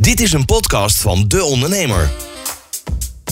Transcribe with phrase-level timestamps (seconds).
[0.00, 2.10] Dit is een podcast van De Ondernemer.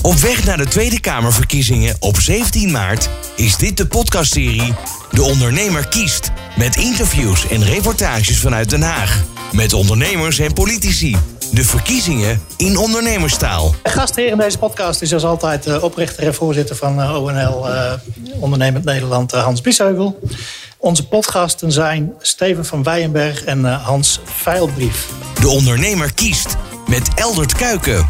[0.03, 4.75] Op weg naar de Tweede Kamerverkiezingen op 17 maart is dit de podcastserie
[5.11, 6.31] De Ondernemer kiest.
[6.57, 9.23] Met interviews en reportages vanuit Den Haag.
[9.53, 11.17] Met ondernemers en politici.
[11.53, 13.75] De verkiezingen in ondernemerstaal.
[13.83, 17.69] De gastheer in deze podcast is als altijd uh, oprichter en voorzitter van uh, ONL
[17.69, 17.93] uh,
[18.41, 20.19] Ondernemend Nederland, Hans Biesheuvel.
[20.81, 25.09] Onze podcasten zijn Steven van Weijenberg en Hans Veilbrief.
[25.41, 26.57] De Ondernemer kiest
[26.89, 28.07] met Eldert Kuiken.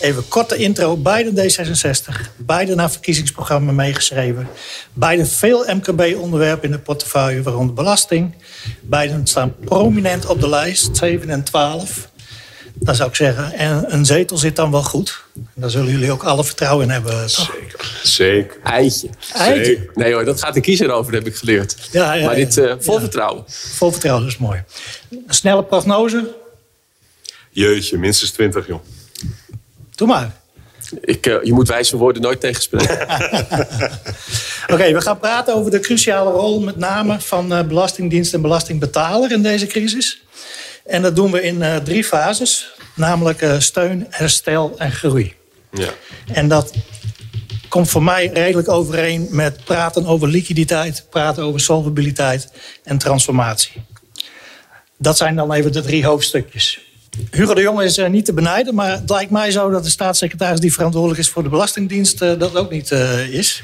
[0.00, 0.96] Even korte intro.
[0.96, 2.36] Beide D66.
[2.36, 4.48] Beide naar verkiezingsprogramma meegeschreven.
[4.92, 8.34] Beide veel MKB-onderwerpen in de portefeuille, waaronder belasting.
[8.80, 12.10] Beide staan prominent op de lijst, 7 en 12.
[12.74, 15.24] Dan zou ik zeggen, en een zetel zit dan wel goed.
[15.54, 17.54] Daar zullen jullie ook alle vertrouwen in hebben, toch?
[17.54, 18.00] Zeker.
[18.02, 18.56] Zeker.
[18.62, 19.08] Eitje.
[19.32, 19.64] Eitje.
[19.64, 19.90] Zeker.
[19.94, 21.76] Nee hoor, dat gaat de kiezer over, heb ik geleerd.
[21.92, 23.00] Ja, ja, maar dit uh, vol Ja.
[23.00, 23.44] vertrouwen.
[23.46, 24.62] Vol vertrouwen, dat is mooi.
[25.10, 26.34] Een snelle prognose?
[27.50, 28.80] Jeetje, minstens 20, joh.
[29.94, 30.40] Doe maar.
[31.00, 33.00] Ik, uh, je moet wijze woorden nooit tegenspreken.
[34.62, 38.40] Oké, okay, we gaan praten over de cruciale rol met name van uh, Belastingdienst en
[38.40, 40.22] belastingbetaler in deze crisis.
[40.86, 45.34] En dat doen we in uh, drie fases, namelijk uh, steun, herstel en groei.
[45.70, 45.88] Ja.
[46.26, 46.72] En dat
[47.68, 52.52] komt voor mij redelijk overeen met praten over liquiditeit, praten over solvabiliteit
[52.84, 53.72] en transformatie.
[54.98, 56.80] Dat zijn dan even de drie hoofdstukjes.
[57.30, 59.90] Hugo de Jong is uh, niet te benijden, maar het lijkt mij zo dat de
[59.90, 63.62] staatssecretaris die verantwoordelijk is voor de Belastingdienst dat ook niet uh, is.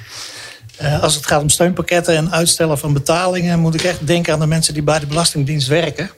[1.00, 4.47] als het gaat om steunpakketten en uitstellen van betalingen, moet ik echt denken aan de
[4.47, 6.10] mensen die bij de Belastingdienst werken.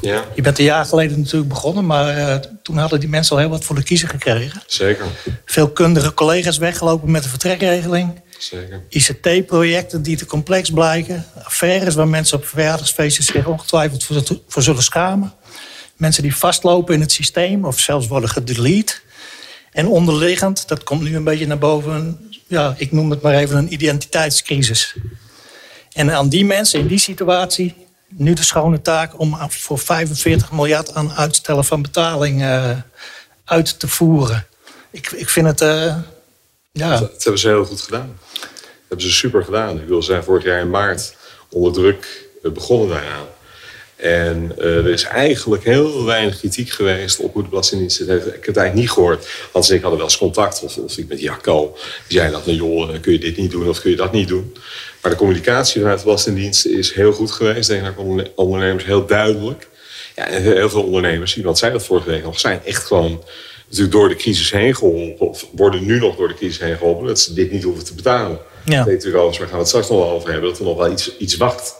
[0.00, 0.24] Ja.
[0.34, 3.64] Je bent een jaar geleden natuurlijk begonnen, maar toen hadden die mensen al heel wat
[3.64, 4.62] voor de kiezer gekregen.
[4.66, 5.06] Zeker.
[5.44, 8.20] Veel kundige collega's weggelopen met de vertrekregeling.
[8.38, 8.82] Zeker.
[8.88, 11.26] ICT-projecten die te complex blijken.
[11.42, 15.32] Affaires waar mensen op verjaardagsfeestjes zich ongetwijfeld voor, voor zullen schamen.
[15.96, 18.94] Mensen die vastlopen in het systeem of zelfs worden gedelete.
[19.72, 23.56] En onderliggend, dat komt nu een beetje naar boven, ja, ik noem het maar even
[23.56, 24.96] een identiteitscrisis.
[25.92, 27.74] En aan die mensen in die situatie
[28.12, 32.70] nu de schone taak om voor 45 miljard aan uitstellen van betaling uh,
[33.44, 34.46] uit te voeren.
[34.90, 35.60] Ik, ik vind het.
[35.60, 35.96] Uh,
[36.72, 36.98] ja.
[36.98, 38.16] Dat, hebben ze heel goed gedaan.
[38.30, 38.50] Dat
[38.88, 39.80] hebben ze super gedaan.
[39.80, 41.16] Ik wil zijn vorig jaar in maart
[41.48, 43.26] onder druk begonnen daaraan.
[44.02, 48.26] En uh, er is eigenlijk heel weinig kritiek geweest op hoe de Belastingdienst het heeft.
[48.26, 49.28] Ik heb het eigenlijk niet gehoord.
[49.52, 51.76] Hans en ik hadden wel eens contact, of, of ik met Jacco.
[52.06, 54.56] Die zei dat, joh, kun je dit niet doen of kun je dat niet doen.
[55.02, 57.68] Maar de communicatie vanuit de Belastingdienst is heel goed geweest.
[57.68, 57.94] Denk naar
[58.34, 59.68] ondernemers heel duidelijk.
[60.16, 63.22] Ja, en heel veel ondernemers, iemand zei dat vorige week nog, zijn echt gewoon
[63.64, 65.28] natuurlijk door de crisis heen geholpen.
[65.28, 67.06] Of worden nu nog door de crisis heen geholpen.
[67.06, 68.38] Dat ze dit niet hoeven te betalen.
[68.64, 68.76] Ja.
[68.76, 70.48] Dat weet natuurlijk alles, waar gaan we het straks nog wel over hebben.
[70.48, 71.74] Dat er nog wel iets, iets wacht.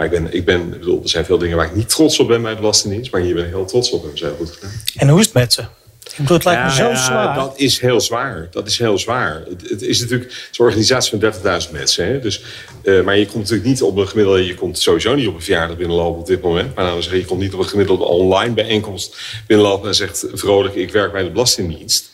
[0.00, 2.18] Maar ik ben, ik ben, ik bedoel, er zijn veel dingen waar ik niet trots
[2.18, 3.12] op ben bij de Belastingdienst.
[3.12, 4.00] Maar hier ben ik heel trots op.
[4.00, 4.70] Hebben ze heel goed gedaan.
[4.96, 5.60] En hoe is het met ze?
[5.60, 7.34] Ik bedoel, het lijkt ja, me zo ja, zwaar.
[7.34, 8.48] Dat is heel zwaar.
[8.50, 9.42] Dat is heel zwaar.
[9.48, 11.32] Het, het is natuurlijk het is een organisatie van
[11.66, 12.06] 30.000 mensen.
[12.06, 12.20] Hè?
[12.20, 12.42] Dus,
[12.82, 14.46] uh, maar je komt natuurlijk niet op een gemiddelde...
[14.46, 16.74] Je komt sowieso niet op een verjaardag binnenlopen op dit moment.
[16.74, 19.16] Maar dan zeg je, komt niet op een gemiddelde online bijeenkomst
[19.46, 19.88] binnenlopen...
[19.88, 22.10] en zegt vrolijk, ik werk bij de Belastingdienst.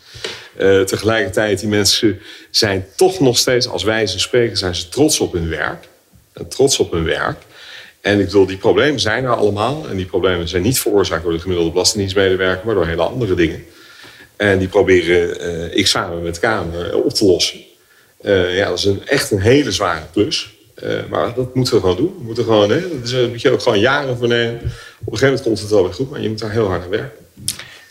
[0.59, 2.21] Uh, tegelijkertijd, die mensen
[2.51, 3.69] zijn toch nog steeds...
[3.69, 5.89] als wijze spreken, zijn ze trots op hun werk.
[6.33, 7.39] En trots op hun werk.
[8.07, 9.87] En ik bedoel, die problemen zijn er allemaal.
[9.89, 12.67] En die problemen zijn niet veroorzaakt door de gemiddelde belastingdienstmedewerker...
[12.67, 13.65] maar door hele andere dingen.
[14.37, 17.61] En die proberen uh, ik samen met de Kamer op te lossen.
[18.23, 20.55] Uh, ja, dat is een, echt een hele zware klus.
[20.85, 22.15] Uh, maar dat moeten we gewoon doen.
[22.19, 24.55] We moeten gewoon, hè, dat is, moet je ook gewoon jaren voor nemen.
[24.55, 26.83] Op een gegeven moment komt het wel weer goed, maar je moet daar heel hard
[26.83, 27.27] aan werken.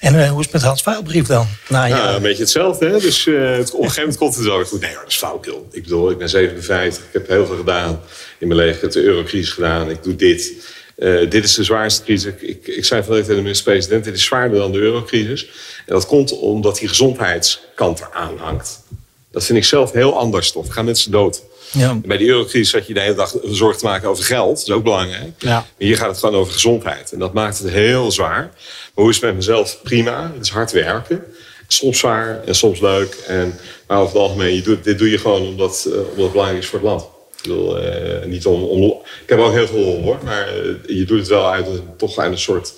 [0.06, 1.48] En hoe is het met Hans Vuilbrief dan?
[1.68, 2.86] Nou, ja, een beetje hetzelfde.
[2.86, 3.00] Hè?
[3.00, 4.82] Dus het, op een gegeven moment komt het wel weer goed.
[4.82, 5.68] Nee, dat is flauwkul.
[5.72, 7.04] Ik bedoel, ik ben 57.
[7.04, 8.02] Ik heb heel veel gedaan
[8.38, 8.76] in mijn leven.
[8.76, 9.90] Ik heb de eurocrisis gedaan.
[9.90, 10.54] Ik doe dit.
[10.98, 12.32] Uh, dit is de zwaarste crisis.
[12.32, 15.46] Ik, ik, ik zei van tegen de minister-president, dit is zwaarder dan de eurocrisis.
[15.86, 18.84] En dat komt omdat die gezondheidskant eraan hangt.
[19.32, 20.74] Dat vind ik zelf heel anders, toch?
[20.74, 21.44] Gaan mensen dood.
[21.78, 22.00] Ja.
[22.06, 24.58] Bij die eurocrisis had je de hele dag zorg te maken over geld.
[24.58, 25.32] Dat is ook belangrijk.
[25.38, 25.50] Ja.
[25.50, 27.12] Maar hier gaat het gewoon over gezondheid.
[27.12, 28.42] En dat maakt het heel zwaar.
[28.42, 29.80] Maar hoe is het met mezelf?
[29.84, 30.32] Prima.
[30.34, 31.24] Het is hard werken.
[31.68, 33.14] Soms zwaar en soms leuk.
[33.28, 36.32] En, maar over het algemeen, je doet, dit doe je gewoon omdat, uh, omdat het
[36.32, 37.02] belangrijk is voor het land.
[37.02, 38.84] Ik bedoel, uh, niet om, om,
[39.24, 40.18] Ik heb ook heel veel lol hoor.
[40.24, 41.68] Maar uh, je doet het wel uit,
[41.98, 42.74] toch uit een soort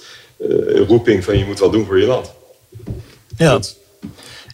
[0.88, 2.31] roeping van je moet wat doen voor je land.
[3.38, 3.59] Ja.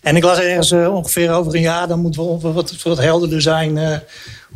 [0.04, 3.42] En ik las ergens uh, ongeveer over een jaar, dan moeten we wat, wat helderder
[3.42, 3.98] zijn uh,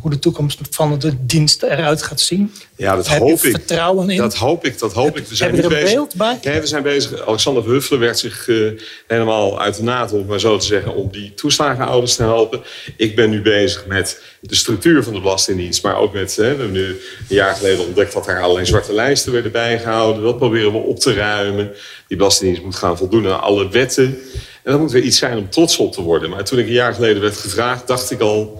[0.00, 2.52] hoe de toekomst van de dienst eruit gaat zien.
[2.76, 3.50] Ja, dat Heb hoop ik.
[3.50, 4.16] vertrouwen in?
[4.16, 5.26] Dat hoop ik, dat hoop heb, ik.
[5.26, 5.92] We zijn nu een bezig.
[5.92, 6.38] beeld bij?
[6.42, 7.26] Nee, we zijn bezig.
[7.26, 11.08] Alexander Verhuffelen werd zich uh, helemaal uit de naad, om maar zo te zeggen, om
[11.10, 12.60] die toeslagenouders te helpen.
[12.96, 15.82] Ik ben nu bezig met de structuur van de Belastingdienst.
[15.82, 16.96] Maar ook met, hè, we hebben nu een
[17.28, 20.22] jaar geleden ontdekt dat er alleen zwarte lijsten werden bijgehouden.
[20.22, 21.70] Dat proberen we op te ruimen.
[22.08, 24.18] Die Belastingdienst moet gaan voldoen aan alle wetten.
[24.62, 26.30] En dat moet weer iets zijn om trots op te worden.
[26.30, 28.58] Maar toen ik een jaar geleden werd gevraagd, dacht ik al...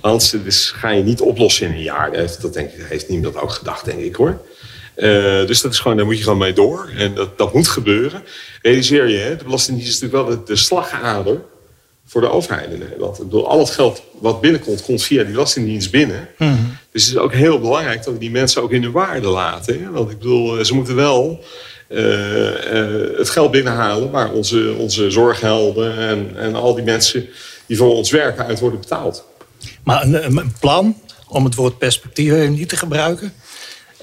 [0.00, 2.10] Hans, dit ga je niet oplossen in een jaar.
[2.10, 4.40] Dat heeft, dat denk ik, heeft niemand ook gedacht, denk ik hoor.
[4.96, 6.90] Uh, dus dat is gewoon, daar moet je gewoon mee door.
[6.96, 8.22] En dat, dat moet gebeuren.
[8.62, 11.40] Realiseer je, hè, de Belastingdienst is natuurlijk wel de, de slagader
[12.06, 13.18] voor de overheid in Nederland.
[13.18, 16.28] Ik bedoel, al het geld wat binnenkomt, komt via die Belastingdienst binnen.
[16.38, 19.28] Mm Dus het is ook heel belangrijk dat we die mensen ook in hun waarde
[19.28, 19.82] laten.
[19.82, 19.90] Hè?
[19.90, 21.44] Want ik bedoel, ze moeten wel
[21.88, 27.28] uh, uh, het geld binnenhalen waar onze, onze zorghelden en, en al die mensen
[27.66, 29.24] die voor ons werken uit worden betaald.
[29.84, 30.96] Maar een, een plan,
[31.28, 33.32] om het woord perspectief niet te gebruiken,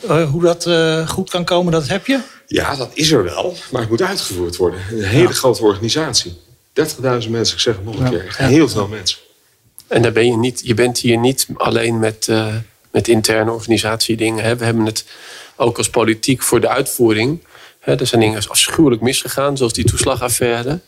[0.05, 0.69] uh, hoe dat
[1.09, 2.19] goed kan komen, dat heb je?
[2.47, 4.79] Ja, dat is er wel, maar het moet uitgevoerd worden.
[4.91, 5.33] Een hele ja.
[5.33, 6.37] grote organisatie.
[6.73, 8.35] 30.000 mensen, ik zeg het nog een keer.
[8.37, 9.19] Heel veel mensen.
[9.91, 12.55] En daar ben je niet, je bent hier niet alleen met, uh,
[12.91, 14.43] met interne organisatiedingen.
[14.43, 14.55] Hè.
[14.55, 15.05] We hebben het
[15.55, 17.43] ook als politiek voor de uitvoering.
[17.79, 17.99] Hè.
[17.99, 20.79] Er zijn dingen afschuwelijk misgegaan, zoals die toeslagaffaire.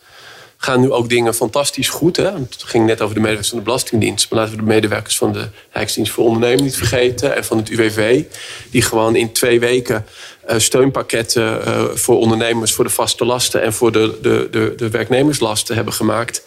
[0.64, 2.16] Gaan nu ook dingen fantastisch goed.
[2.16, 2.32] Hè?
[2.32, 4.30] Het ging net over de medewerkers van de Belastingdienst.
[4.30, 7.36] Maar laten we de medewerkers van de Rijksdienst voor Ondernemen niet vergeten.
[7.36, 8.22] En van het UWV.
[8.70, 10.06] Die gewoon in twee weken
[10.50, 14.90] uh, steunpakketten uh, voor ondernemers, voor de vaste lasten en voor de, de, de, de
[14.90, 16.44] werknemerslasten hebben gemaakt.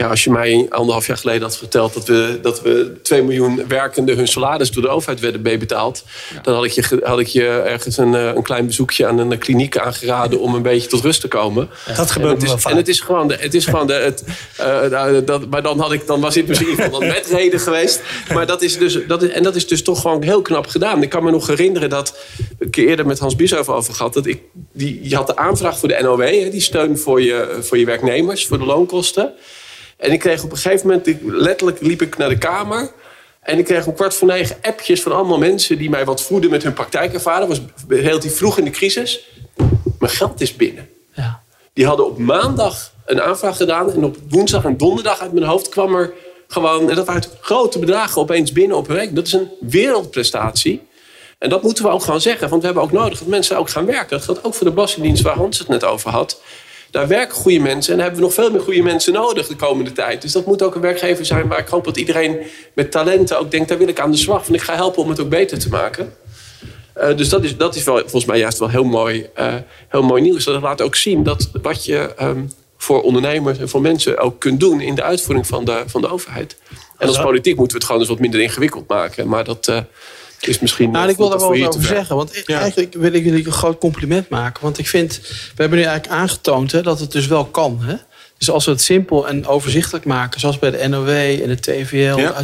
[0.00, 3.64] Ja, als je mij anderhalf jaar geleden had verteld dat we, dat we 2 miljoen
[3.68, 6.04] werkenden hun salaris door de overheid werden meebetaald,
[6.34, 6.40] ja.
[6.40, 9.78] dan had ik, je, had ik je ergens een, een klein bezoekje aan een kliniek
[9.78, 11.68] aangeraden om een beetje tot rust te komen.
[11.86, 13.86] Ja, dat gebeurt en het is, wel En het is gewoon, de, het is gewoon
[13.86, 14.24] de, het,
[14.60, 18.00] uh, dat, maar dan, had ik, dan was dit misschien iemand met reden geweest.
[18.34, 21.02] Maar dat is dus, dat is, en dat is dus toch gewoon heel knap gedaan.
[21.02, 22.18] Ik kan me nog herinneren dat
[22.58, 24.14] een keer eerder met Hans Bieshoff over gehad.
[24.14, 24.42] Dat ik,
[24.72, 28.46] die, je had de aanvraag voor de NOW, die steun voor je, voor je werknemers,
[28.46, 29.32] voor de loonkosten.
[30.00, 32.90] En ik kreeg op een gegeven moment, ik, letterlijk liep ik naar de kamer.
[33.40, 36.50] En ik kreeg om kwart voor negen appjes van allemaal mensen die mij wat voeden
[36.50, 37.48] met hun praktijkervaring.
[37.48, 39.28] was relatief vroeg in de crisis.
[39.98, 40.88] Mijn geld is binnen.
[41.14, 41.42] Ja.
[41.72, 43.92] Die hadden op maandag een aanvraag gedaan.
[43.92, 46.12] En op woensdag en donderdag uit mijn hoofd kwam er
[46.48, 46.90] gewoon.
[46.90, 49.14] En dat waren grote bedragen opeens binnen op een week.
[49.14, 50.88] Dat is een wereldprestatie.
[51.38, 52.48] En dat moeten we ook gewoon zeggen.
[52.48, 54.10] Want we hebben ook nodig dat mensen ook gaan werken.
[54.16, 56.40] Dat geldt ook voor de Belastingdienst waar Hans het net over had.
[56.90, 59.92] Daar werken goede mensen en hebben we nog veel meer goede mensen nodig de komende
[59.92, 60.22] tijd.
[60.22, 62.38] Dus dat moet ook een werkgever zijn waar ik hoop dat iedereen
[62.74, 64.42] met talenten ook denkt: daar wil ik aan de slag.
[64.42, 66.12] Want ik ga helpen om het ook beter te maken.
[66.96, 69.54] Uh, dus dat is, dat is wel, volgens mij juist wel heel mooi, uh,
[69.88, 70.44] heel mooi nieuws.
[70.44, 74.60] Dat laat ook zien dat wat je um, voor ondernemers en voor mensen ook kunt
[74.60, 76.56] doen in de uitvoering van de, van de overheid.
[76.98, 79.28] En als politiek moeten we het gewoon eens wat minder ingewikkeld maken.
[79.28, 79.68] Maar dat.
[79.68, 79.78] Uh,
[80.40, 80.90] is misschien.
[80.90, 82.16] Nou, ik wil daar wel wat over zeggen.
[82.16, 82.60] Want ja.
[82.60, 84.62] eigenlijk wil ik jullie een groot compliment maken.
[84.62, 85.20] Want ik vind,
[85.54, 87.78] we hebben nu eigenlijk aangetoond hè, dat het dus wel kan.
[87.82, 87.94] Hè?
[88.40, 92.16] Dus als we het simpel en overzichtelijk maken, zoals bij de NOW en de TVL,
[92.16, 92.42] ja.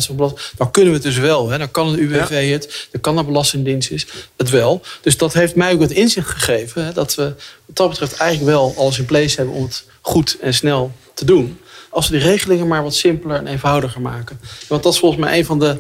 [0.57, 1.49] dan kunnen we het dus wel.
[1.49, 1.59] Hè?
[1.59, 2.37] Dan kan het UWV ja.
[2.37, 4.83] het, dan kan de Belastingdienst het wel.
[5.01, 7.35] Dus dat heeft mij ook het inzicht gegeven hè, dat we
[7.67, 11.25] wat dat betreft eigenlijk wel alles in place hebben om het goed en snel te
[11.25, 11.59] doen.
[11.91, 14.41] Als we die regelingen maar wat simpeler en eenvoudiger maken.
[14.69, 15.79] Want dat is volgens mij een van de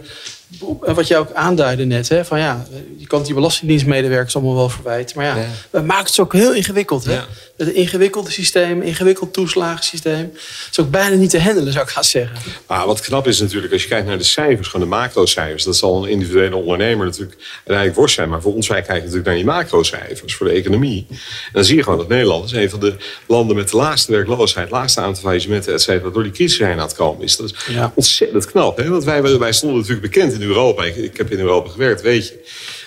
[0.80, 2.66] wat jij ook aanduidde net, hè, van ja,
[2.96, 5.16] je kan die belastingdienstmedewerkers allemaal wel verwijten.
[5.16, 5.48] Maar ja, ja.
[5.70, 7.04] we maken het ook heel ingewikkeld.
[7.04, 7.12] Hè?
[7.12, 7.26] Ja.
[7.56, 10.32] Het ingewikkelde systeem, ingewikkeld toeslagensysteem.
[10.70, 12.38] is ook bijna niet te handelen, zou ik gaan zeggen.
[12.66, 15.64] Maar wat knap is natuurlijk, als je kijkt naar de cijfers, gewoon de macrocijfers.
[15.64, 18.28] Dat zal een individuele ondernemer natuurlijk uiteindelijk worst zijn.
[18.28, 21.06] Maar voor ons, wij kijken natuurlijk naar die macrocijfers voor de economie.
[21.08, 21.16] En
[21.52, 22.96] dan zie je gewoon dat Nederland is een van de
[23.26, 26.78] landen met de laagste werkloosheid, laagste aantal faillissementen, et cetera, door die crisis heen aan
[26.78, 27.36] het komen is.
[27.36, 27.92] Dat is ja.
[27.94, 28.76] ontzettend knap.
[28.76, 28.88] Hè?
[28.88, 30.84] Want wij, wij stonden natuurlijk bekend in Europa.
[30.84, 32.44] Ik, ik heb in Europa gewerkt, weet je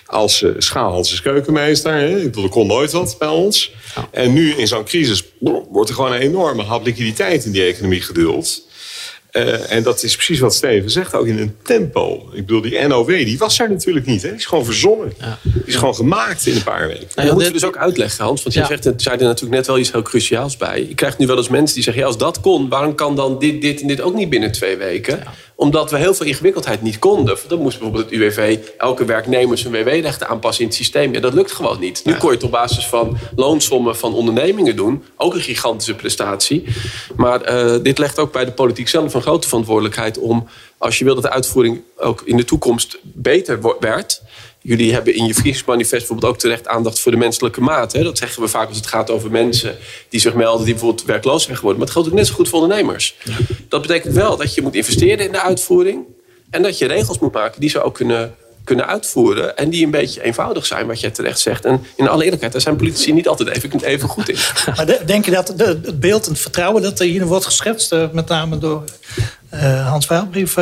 [0.09, 1.93] als uh, schaalhandses keukenmeester.
[1.93, 2.17] Hè?
[2.17, 3.71] Ik bedoel, er kon nooit wat bij ons.
[3.95, 4.07] Ja.
[4.11, 5.23] En nu in zo'n crisis
[5.69, 8.67] wordt er gewoon een enorme hap liquiditeit in die economie geduld.
[9.31, 12.29] Uh, en dat is precies wat Steven zegt, ook in een tempo.
[12.33, 14.21] Ik bedoel, die NOW, die was er natuurlijk niet.
[14.21, 14.27] Hè?
[14.27, 15.13] Die is gewoon verzonnen.
[15.19, 15.37] Ja.
[15.43, 17.07] Die is gewoon gemaakt in een paar weken.
[17.15, 18.43] Nou, dat moeten we dus ook uitleggen, Hans.
[18.43, 20.85] Want je zegt, er zei er natuurlijk net wel iets heel cruciaals bij.
[20.87, 22.01] Je krijgt nu wel eens mensen die zeggen...
[22.01, 24.77] Ja, als dat kon, waarom kan dan dit, dit en dit ook niet binnen twee
[24.77, 25.23] weken?
[25.59, 27.37] Omdat we heel veel ingewikkeldheid niet konden.
[27.47, 31.13] Dan moest bijvoorbeeld het UWV elke werknemer zijn WW-rechten aanpassen in het systeem.
[31.13, 32.01] Ja, dat lukt gewoon niet.
[32.05, 35.03] Nu kon je het op basis van loonsommen van ondernemingen doen.
[35.15, 36.63] Ook een gigantische prestatie.
[37.15, 40.47] Maar uh, dit legt ook bij de politiek zelf een grote verantwoordelijkheid om...
[40.77, 44.21] als je wil dat de uitvoering ook in de toekomst beter werd...
[44.61, 47.91] Jullie hebben in je verkiezingsmanifest bijvoorbeeld ook terecht aandacht voor de menselijke maat.
[47.91, 48.03] Hè?
[48.03, 49.77] Dat zeggen we vaak als het gaat over mensen
[50.09, 51.79] die zich melden die bijvoorbeeld werkloos zijn geworden.
[51.79, 53.15] Maar het geldt ook net zo goed voor ondernemers.
[53.69, 56.05] Dat betekent wel dat je moet investeren in de uitvoering.
[56.49, 59.57] En dat je regels moet maken die ze ook kunnen, kunnen uitvoeren.
[59.57, 61.65] En die een beetje eenvoudig zijn, wat jij terecht zegt.
[61.65, 64.37] En in alle eerlijkheid, daar zijn politici niet altijd even, even goed in.
[64.75, 68.27] Maar denk je dat het beeld en het vertrouwen dat er hier wordt geschetst, met
[68.27, 68.83] name door
[69.85, 70.53] Hans Veilbrief,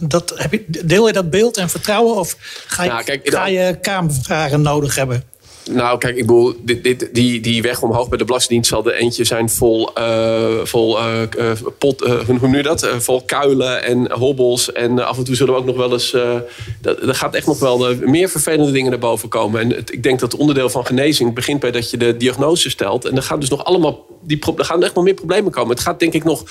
[0.00, 2.16] dat, heb je, deel je dat beeld en vertrouwen?
[2.16, 2.36] Of
[2.66, 5.24] ga je, nou, kijk, ga je Kamervragen nodig hebben?
[5.70, 8.94] Nou, kijk, ik bedoel, dit, dit, die, die weg omhoog bij de Belastingdienst zal er
[8.94, 11.20] eentje zijn vol, uh, vol uh,
[11.78, 12.00] pot,
[12.40, 12.88] hoe je dat?
[12.98, 14.72] vol kuilen en hobbels.
[14.72, 16.12] En af en toe zullen we ook nog wel eens.
[16.12, 19.60] er gaat echt nog wel meer vervelende dingen naar boven komen.
[19.60, 22.70] En het, ik denk dat het onderdeel van genezing begint bij dat je de diagnose
[22.70, 23.04] stelt.
[23.04, 24.06] En er gaan dus nog allemaal.
[24.22, 25.70] Die, er gaan echt nog meer problemen komen.
[25.70, 26.44] Het gaat denk ik nog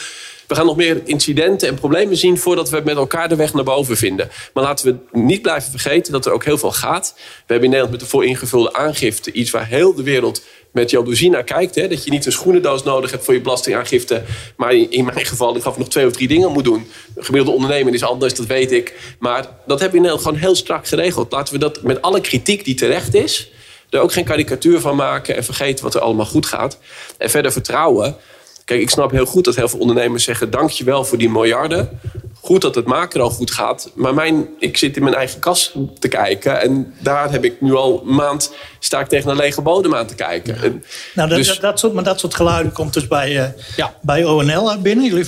[0.47, 3.63] we gaan nog meer incidenten en problemen zien voordat we met elkaar de weg naar
[3.63, 4.29] boven vinden.
[4.53, 7.13] Maar laten we niet blijven vergeten dat er ook heel veel gaat.
[7.15, 10.41] We hebben in Nederland met de vooringevulde aangifte iets waar heel de wereld
[10.73, 11.75] met jaloezie naar kijkt.
[11.75, 11.87] Hè?
[11.87, 14.23] Dat je niet een schoenendoos nodig hebt voor je belastingaangifte.
[14.57, 16.87] Maar in mijn geval, ik gaf nog twee of drie dingen moet doen.
[17.15, 19.15] Een gemiddelde ondernemer is anders, dat weet ik.
[19.19, 21.31] Maar dat hebben we in Nederland gewoon heel strak geregeld.
[21.31, 23.51] Laten we dat met alle kritiek die terecht is...
[23.89, 26.77] er ook geen karikatuur van maken en vergeten wat er allemaal goed gaat.
[27.17, 28.17] En verder vertrouwen
[28.65, 31.99] Kijk, ik snap heel goed dat heel veel ondernemers zeggen: dankjewel voor die miljarden.
[32.41, 33.91] Goed dat het al goed gaat.
[33.95, 36.61] Maar mijn, ik zit in mijn eigen kas te kijken.
[36.61, 40.05] En daar heb ik nu al een maand sta ik tegen een lege bodem aan
[40.05, 40.83] te kijken.
[41.13, 43.95] nou, dat, dus, dat, soort, maar dat soort geluiden komt dus bij, uh, ja.
[44.01, 45.05] bij ONL binnen.
[45.05, 45.25] Jullie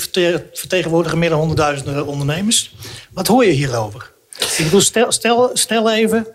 [0.54, 2.76] vertegenwoordigen meer dan honderdduizenden ondernemers.
[3.14, 4.12] Wat hoor je hierover?
[4.58, 6.28] Ik bedoel, stel, stel, stel even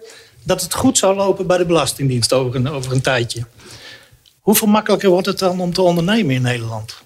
[0.43, 3.45] dat het goed zou lopen bij de Belastingdienst over een, over een tijdje.
[4.51, 6.97] Hoeveel makkelijker wordt het dan om te ondernemen in Nederland?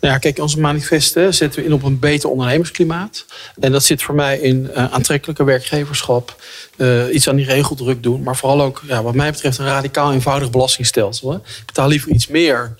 [0.00, 3.24] Nou ja, kijk, onze manifesten zetten we in op een beter ondernemersklimaat.
[3.58, 6.36] En dat zit voor mij in uh, aantrekkelijke werkgeverschap,
[6.76, 10.12] uh, iets aan die regeldruk doen, maar vooral ook, ja, wat mij betreft, een radicaal
[10.12, 11.34] eenvoudig belastingstelsel.
[11.34, 12.74] Ik betaal liever iets meer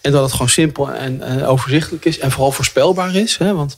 [0.00, 3.36] en dat het gewoon simpel en, en overzichtelijk is en vooral voorspelbaar is.
[3.36, 3.54] Hè.
[3.54, 3.76] Want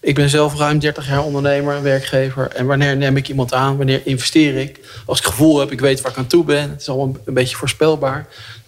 [0.00, 2.48] ik ben zelf ruim 30 jaar ondernemer, werkgever.
[2.48, 3.76] En wanneer neem ik iemand aan?
[3.76, 4.80] Wanneer investeer ik?
[5.06, 6.70] Als ik gevoel heb, ik weet waar ik aan toe ben.
[6.70, 8.26] Het is allemaal een beetje voorspelbaar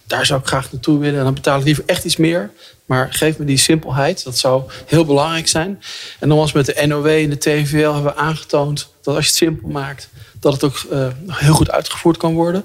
[0.09, 1.17] daar zou ik graag naartoe willen.
[1.17, 2.51] En dan betaal ik liever echt iets meer.
[2.85, 4.23] Maar geef me die simpelheid.
[4.23, 5.81] Dat zou heel belangrijk zijn.
[6.19, 9.29] En dan was met de NOW en de TVL hebben we aangetoond dat als je
[9.29, 12.63] het simpel maakt, dat het ook uh, heel goed uitgevoerd kan worden.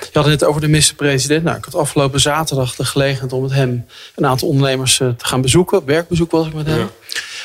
[0.00, 1.44] Je had het net over de minister-president.
[1.44, 5.24] Nou, ik had afgelopen zaterdag de gelegenheid om met hem een aantal ondernemers uh, te
[5.24, 5.84] gaan bezoeken.
[5.84, 6.90] werkbezoek was ik met hem.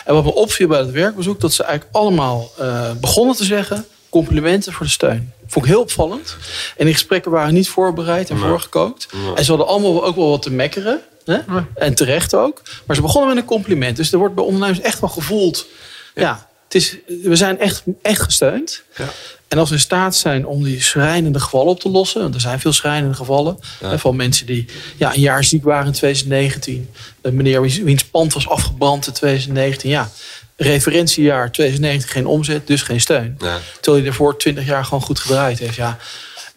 [0.06, 3.86] En wat me opviel bij het werkbezoek, dat ze eigenlijk allemaal uh, begonnen te zeggen:
[4.18, 5.34] complimenten voor de steun.
[5.48, 6.38] Vond ik heel opvallend.
[6.78, 9.08] En die gesprekken waren niet voorbereid en voorgekookt.
[9.36, 11.02] En ze hadden allemaal ook wel wat te mekkeren.
[11.26, 11.38] Hè?
[11.76, 12.62] En terecht ook.
[12.86, 13.98] Maar ze begonnen met een compliment.
[13.98, 15.68] Dus er wordt bij ondernemers echt wel gevoeld.
[16.16, 18.84] Ja, het is, we zijn echt, echt gesteund.
[18.98, 19.10] Ja.
[19.48, 22.22] En als we in staat zijn om die schrijnende gevallen op te lossen.
[22.22, 23.60] Want er zijn veel schrijnende gevallen.
[23.80, 24.66] Hè, van mensen die
[24.98, 26.90] ja, een jaar ziek waren in 2019.
[27.22, 29.90] Een meneer wiens pand was afgebrand in 2019.
[29.90, 30.10] Ja,
[30.58, 33.36] referentiejaar 2019 geen omzet, dus geen steun.
[33.40, 33.58] Ja.
[33.82, 35.76] Terwijl je ervoor 20 jaar gewoon goed gedraaid heeft.
[35.76, 35.98] Ja.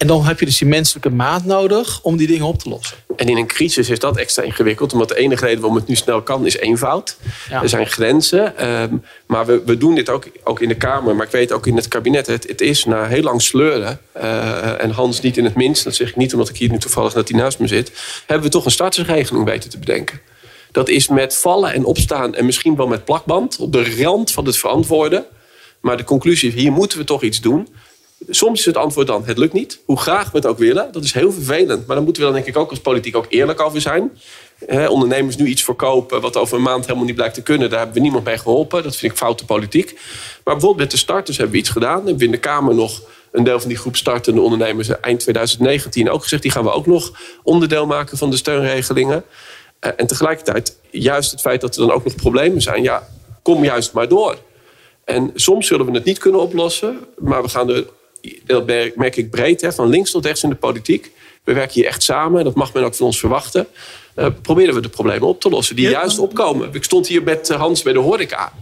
[0.01, 2.97] En dan heb je dus die menselijke maat nodig om die dingen op te lossen.
[3.17, 4.93] En in een crisis is dat extra ingewikkeld.
[4.93, 7.17] Omdat de enige reden waarom het nu snel kan is eenvoud.
[7.51, 8.57] Er zijn grenzen.
[8.57, 8.95] Ehm,
[9.27, 11.17] maar we, we doen dit ook, ook in de Kamer.
[11.17, 12.27] Maar ik weet ook in het kabinet.
[12.27, 14.01] Het, het is na heel lang sleuren.
[14.17, 15.85] Uh, en Hans niet in het minst.
[15.85, 17.93] Dat zeg ik niet omdat ik hier nu toevallig dat hij naast me zit.
[18.27, 20.21] Hebben we toch een startersregeling weten te bedenken.
[20.73, 24.47] Dat is met vallen en opstaan en misschien wel met plakband op de rand van
[24.47, 25.25] het verantwoorden.
[25.81, 27.69] Maar de conclusie is, hier moeten we toch iets doen.
[28.29, 29.81] Soms is het antwoord dan, het lukt niet.
[29.85, 30.93] Hoe graag we het ook willen.
[30.93, 31.87] Dat is heel vervelend.
[31.87, 34.11] Maar dan moeten we dan denk ik ook als politiek ook eerlijk over zijn.
[34.89, 37.71] ondernemers nu iets verkopen wat over een maand helemaal niet blijkt te kunnen.
[37.71, 38.83] Daar hebben we niemand mee geholpen.
[38.83, 39.93] Dat vind ik foute politiek.
[40.45, 42.07] Maar bijvoorbeeld met de starters hebben we iets gedaan.
[42.07, 46.23] Hebben in de Kamer nog een deel van die groep startende ondernemers eind 2019 ook
[46.23, 46.43] gezegd.
[46.43, 47.13] Die gaan we ook nog
[47.43, 49.25] onderdeel maken van de steunregelingen.
[49.81, 53.09] Eh, en tegelijkertijd, juist het feit dat er dan ook nog problemen zijn, ja,
[53.43, 54.39] kom juist maar door.
[55.05, 57.87] En soms zullen we het niet kunnen oplossen, maar we gaan er,
[58.45, 61.13] dat merk ik breed, hè, van links tot rechts in de politiek.
[61.45, 63.67] We werken hier echt samen, dat mag men ook van ons verwachten.
[64.17, 66.69] Uh, proberen we de problemen op te lossen die juist opkomen.
[66.73, 68.53] Ik stond hier met Hans bij de horeca.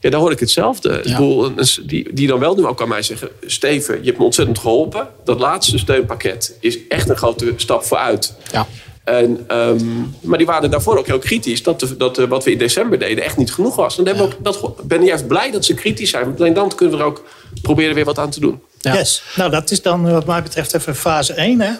[0.00, 1.00] Ja, daar hoor ik hetzelfde.
[1.04, 1.50] Ja.
[1.82, 3.28] Die, die dan wel nu ook aan mij zeggen...
[3.46, 5.08] Steven, je hebt me ontzettend geholpen.
[5.24, 8.34] Dat laatste steunpakket is echt een grote stap vooruit.
[8.52, 8.66] Ja.
[9.06, 9.84] En, ehm,
[10.20, 13.24] maar die waren daarvoor ook heel kritisch dat, de, dat wat we in december deden
[13.24, 13.98] echt niet genoeg was.
[13.98, 16.24] En dan hebben we ook, dat, ben juist blij dat ze kritisch zijn.
[16.24, 17.24] Want alleen dan kunnen we er ook
[17.62, 18.62] proberen weer wat aan te doen.
[18.80, 18.94] Ja.
[18.94, 19.22] Yes.
[19.36, 21.60] Nou, dat is dan wat mij betreft even fase 1.
[21.60, 21.72] Hè?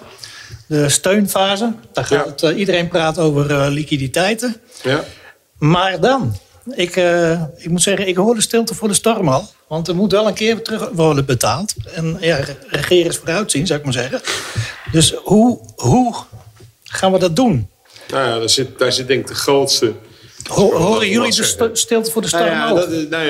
[0.66, 1.72] De steunfase.
[1.92, 4.56] Daar gaat het, uh, iedereen praat over uh, liquiditeiten.
[4.82, 5.04] Ja.
[5.58, 6.36] Maar dan,
[6.70, 9.48] ik, uh, ik moet zeggen, ik hoor de stilte voor de storm al.
[9.66, 11.74] Want er moet wel een keer terug worden betaald.
[11.94, 14.20] En ja, regeren is vooruitzien, zou ik maar zeggen.
[14.92, 16.14] Dus hoe, hoe
[16.96, 17.68] gaan we dat doen?
[18.08, 19.94] Nou ja, daar zit, daar zit denk ik de grootste
[20.48, 23.26] Horen jullie de stilte voor de storm nou ja, dat, nou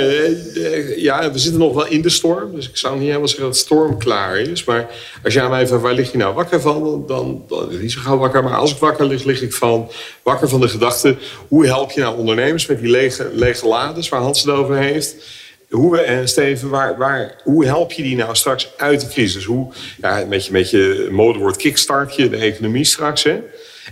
[0.97, 2.55] ja, we zitten nog wel in de storm.
[2.55, 4.65] Dus ik zou niet helemaal zeggen dat het storm klaar is.
[4.65, 4.91] Maar
[5.25, 6.83] als jij mij van waar lig je nou wakker van?
[7.07, 8.43] Dan, dan niet zo gauw wakker.
[8.43, 9.91] Maar als ik wakker lig, lig ik van
[10.23, 11.17] wakker van de gedachte...
[11.49, 15.15] hoe help je nou ondernemers met die lege, lege lades waar Hans het over heeft...
[15.71, 19.45] Hoe, en Steven, waar, waar, hoe help je die nou straks uit de crisis?
[19.45, 23.41] Hoe, ja, met je, met je modewoord kickstart je de economie straks, hè?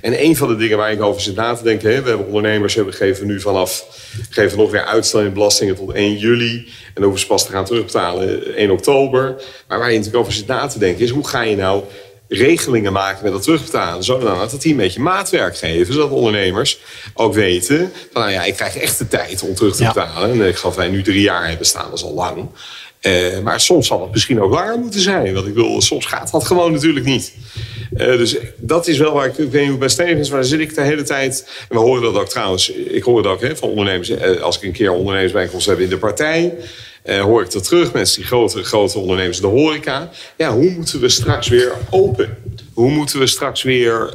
[0.01, 1.95] En een van de dingen waar ik over zit na te denken...
[1.95, 3.87] Hè, we hebben ondernemers, we geven nu vanaf...
[4.31, 6.69] geven nog weer uitstel in belastingen tot 1 juli.
[6.95, 9.43] En hoeven ze pas te gaan terugbetalen 1 oktober.
[9.69, 11.11] Maar waar je natuurlijk over zit na te denken is...
[11.11, 11.83] hoe ga je nou
[12.35, 14.05] regelingen maken met dat terugbetalen.
[14.05, 15.95] Zodat dat die een beetje maatwerk geven.
[15.95, 16.79] Zodat ondernemers
[17.15, 17.93] ook weten...
[18.13, 20.31] van nou ja, ik krijg echt de tijd om terug te betalen.
[20.31, 22.49] En ik geloof wij nu drie jaar hebben staan, dat is al lang.
[23.07, 25.35] Uh, maar soms zal het misschien ook langer moeten zijn.
[25.35, 27.33] Want ik wil, soms gaat dat gewoon natuurlijk niet.
[27.97, 30.75] Uh, dus dat is wel waar ik, ik weet niet bij Stevens, maar zit ik
[30.75, 31.49] de hele tijd.
[31.69, 34.11] En we horen dat ook trouwens, ik hoor dat ook hè, van ondernemers.
[34.11, 36.55] Uh, als ik een keer ondernemersbijeenkomst heb in de partij.
[37.05, 40.11] hoor ik dat terug, mensen die grote, grote ondernemers, de horeca.
[40.37, 42.37] Ja, hoe moeten we straks weer open?
[42.75, 44.11] Hoe moeten we straks weer.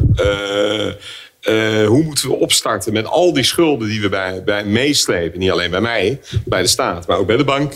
[1.87, 5.39] hoe moeten we opstarten met al die schulden die we bij, bij meeslepen?
[5.39, 7.73] Niet alleen bij mij, bij de staat, maar ook bij de bank.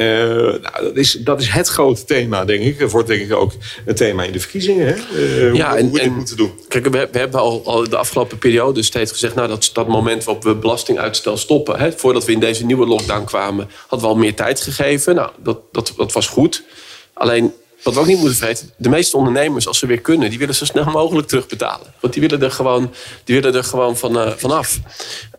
[0.00, 2.78] Uh, nou, dat, is, dat is het grote thema, denk ik.
[2.78, 3.52] Dat wordt denk ik ook
[3.86, 4.86] een thema in de verkiezingen.
[4.86, 4.94] Hè?
[5.14, 6.52] Uh, ja, hoe, en, we dit moeten doen.
[6.68, 9.34] Kijk, we, we hebben al, al, de afgelopen periode steeds gezegd...
[9.34, 11.78] Nou, dat, dat moment waarop we belastinguitstel stoppen...
[11.78, 13.70] Hè, voordat we in deze nieuwe lockdown kwamen...
[13.86, 15.14] hadden we al meer tijd gegeven.
[15.14, 16.64] Nou, dat, dat, dat was goed.
[17.12, 17.52] Alleen
[17.82, 20.54] wat we ook niet moeten vergeten, de meeste ondernemers, als ze weer kunnen, die willen
[20.54, 21.94] zo snel mogelijk terugbetalen.
[22.00, 22.92] Want die willen er gewoon,
[23.24, 24.78] die willen er gewoon van, uh, vanaf.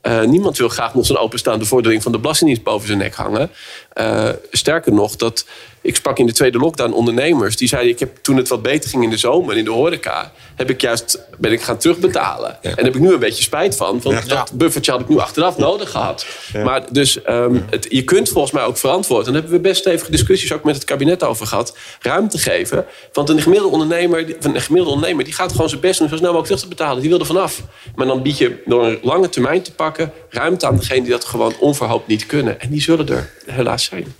[0.04, 3.52] Uh, niemand wil graag nog zo'n openstaande vordering van de Belastingdienst boven zijn nek hangen.
[3.96, 5.46] Uh, sterker nog, dat,
[5.82, 7.58] ik sprak in de tweede lockdown ondernemers.
[7.58, 10.32] Die zeiden, ik heb, toen het wat beter ging in de zomer in de horeca...
[10.60, 12.50] Heb ik juist, ben ik gaan terugbetalen.
[12.50, 14.02] En daar heb ik nu een beetje spijt van.
[14.02, 16.26] Want dat buffertje had ik nu achteraf nodig gehad.
[16.64, 19.28] Maar dus um, het, je kunt volgens mij ook verantwoord...
[19.28, 21.78] en daar hebben we best even discussies ook met het kabinet over gehad...
[22.02, 22.86] ruimte geven.
[23.14, 26.10] Want een gemiddelde ondernemer, een gemiddelde ondernemer die gaat gewoon zijn best doen...
[26.10, 27.02] zo snel mogelijk terug te betalen.
[27.02, 27.62] Die wil er vanaf.
[27.96, 30.12] Maar dan bied je door een lange termijn te pakken...
[30.30, 32.60] ruimte aan degene die dat gewoon onverhoopt niet kunnen.
[32.60, 34.14] En die zullen er helaas zijn.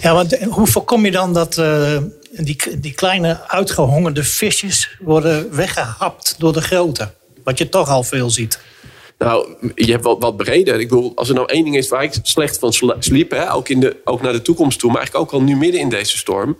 [0.00, 1.96] Ja, want hoe voorkom je dan dat uh,
[2.32, 7.10] die, die kleine uitgehongerde visjes worden weggehapt door de grote?
[7.44, 8.58] Wat je toch al veel ziet.
[9.18, 10.80] Nou, je hebt wat, wat breder.
[10.80, 13.68] Ik bedoel, als er nou één ding is waar ik slecht van sliep, hè, ook,
[13.68, 16.18] in de, ook naar de toekomst toe, maar eigenlijk ook al nu midden in deze
[16.18, 16.56] storm.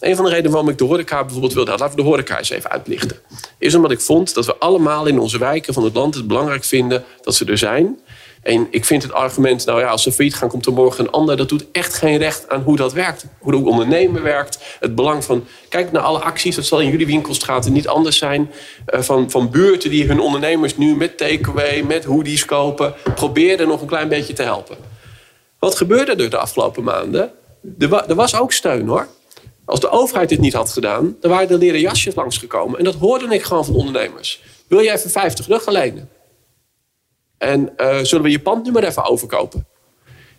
[0.00, 2.50] Een van de redenen waarom ik de horeca bijvoorbeeld wilde, laten we de horeca eens
[2.50, 3.16] even uitlichten.
[3.58, 6.64] Is omdat ik vond dat we allemaal in onze wijken van het land het belangrijk
[6.64, 7.98] vinden dat ze er zijn.
[8.42, 11.10] En ik vind het argument, nou ja, als ze failliet gaan, komt er morgen een
[11.10, 11.36] ander.
[11.36, 13.26] Dat doet echt geen recht aan hoe dat werkt.
[13.38, 14.58] Hoe de ondernemer werkt.
[14.80, 16.56] Het belang van, kijk naar alle acties.
[16.56, 18.50] Dat zal in jullie winkelstraten niet anders zijn.
[18.86, 22.94] Uh, van, van buurten die hun ondernemers nu met takeaway, met hoodies kopen.
[23.14, 24.76] Probeerden nog een klein beetje te helpen.
[25.58, 27.32] Wat gebeurde er de afgelopen maanden?
[27.78, 29.06] Er, er was ook steun hoor.
[29.64, 32.78] Als de overheid dit niet had gedaan, dan waren er leren jasjes langsgekomen.
[32.78, 34.42] En dat hoorde ik gewoon van ondernemers.
[34.68, 36.08] Wil jij even 50 rug lenen?
[37.40, 39.66] En uh, zullen we je pand nu maar even overkopen?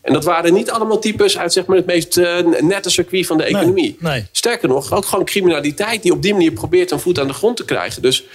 [0.01, 3.37] En dat waren niet allemaal types uit zeg maar, het meest uh, nette circuit van
[3.37, 3.95] de economie.
[3.99, 7.33] Nee, Sterker nog, ook gewoon criminaliteit die op die manier probeert een voet aan de
[7.33, 8.01] grond te krijgen.
[8.01, 8.25] Dus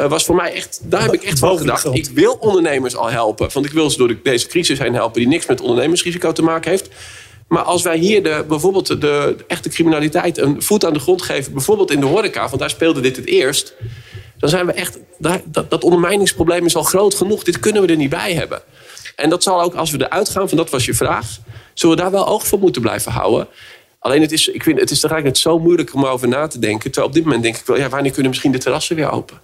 [0.00, 1.84] uh, was voor mij echt, daar heb ik echt van gedacht.
[1.92, 3.48] Ik wil ondernemers al helpen.
[3.52, 6.42] Want ik wil ze door de, deze crisis heen helpen die niks met ondernemersrisico te
[6.42, 6.88] maken heeft.
[7.48, 11.22] Maar als wij hier de, bijvoorbeeld de, de echte criminaliteit een voet aan de grond
[11.22, 13.74] geven, bijvoorbeeld in de horeca, want daar speelde dit het eerst
[14.38, 14.98] dan zijn we echt.
[15.18, 17.42] Dat, dat ondermijningsprobleem is al groot genoeg.
[17.42, 18.62] Dit kunnen we er niet bij hebben.
[19.16, 21.26] En dat zal ook als we eruit gaan, van dat was je vraag,
[21.74, 23.48] zullen we daar wel oog voor moeten blijven houden.
[23.98, 26.90] Alleen het is, ik vind, het is eigenlijk zo moeilijk om over na te denken.
[26.90, 29.40] Terwijl op dit moment denk ik wel, ja, wanneer kunnen misschien de terrassen weer open?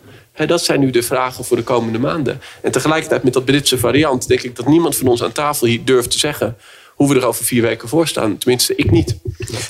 [0.47, 2.41] dat zijn nu de vragen voor de komende maanden.
[2.63, 5.85] En tegelijkertijd met dat Britse variant denk ik dat niemand van ons aan tafel hier
[5.85, 6.57] durft te zeggen
[7.01, 8.39] hoe we er over vier weken voor staan.
[8.39, 9.17] Tenminste, ik niet.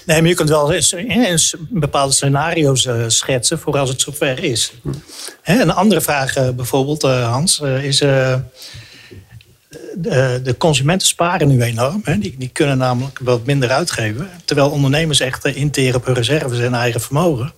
[0.05, 4.45] Nee, maar je kunt wel eens, eens bepaalde scenario's uh, schetsen voor als het zover
[4.45, 4.73] is.
[4.83, 4.90] Hm.
[5.43, 7.99] een andere vraag uh, bijvoorbeeld, uh, Hans, is...
[7.99, 8.43] De,
[10.43, 12.01] de, consumenten sparen nu enorm.
[12.05, 12.19] Hè.
[12.19, 14.31] Die, die, kunnen namelijk wat minder uitgeven.
[14.45, 17.53] Terwijl ondernemers echt interen op hun reserves en eigen vermogen.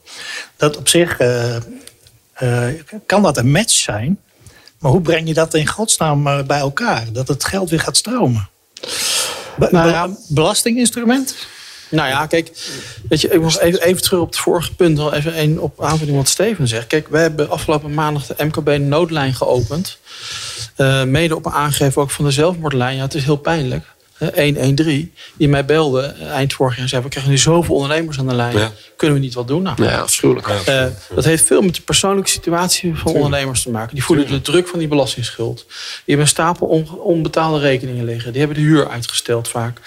[0.57, 1.17] Dat op zich
[3.07, 4.19] kan dat een match zijn.
[4.79, 7.13] Maar hoe breng je dat in godsnaam bij elkaar?
[7.13, 8.49] Dat het geld weer gaat stromen.
[9.57, 11.35] Nou ja, belastinginstrument?
[11.93, 12.51] Nou ja, kijk,
[13.09, 14.99] weet je, ik was even, even terug op het vorige punt.
[14.99, 16.87] Al even een op aanvulling wat Steven zegt.
[16.87, 19.99] Kijk, we hebben afgelopen maandag de MKB-noodlijn geopend.
[20.77, 22.97] Uh, mede op een aangegeven ook van de zelfmoordlijn.
[22.97, 23.85] Ja, het is heel pijnlijk.
[24.35, 28.29] 113, die mij belde eind vorig jaar en zei: We krijgen nu zoveel ondernemers aan
[28.29, 28.71] de lijn.
[28.97, 29.63] Kunnen we niet wat doen?
[29.63, 30.49] Nou, ja, afschuwelijk.
[30.69, 33.95] Uh, dat heeft veel met de persoonlijke situatie van ondernemers te maken.
[33.95, 35.65] Die voelen de druk van die belastingsschuld.
[35.67, 38.31] Die hebben een stapel onbetaalde rekeningen liggen.
[38.33, 39.81] Die hebben de huur uitgesteld vaak.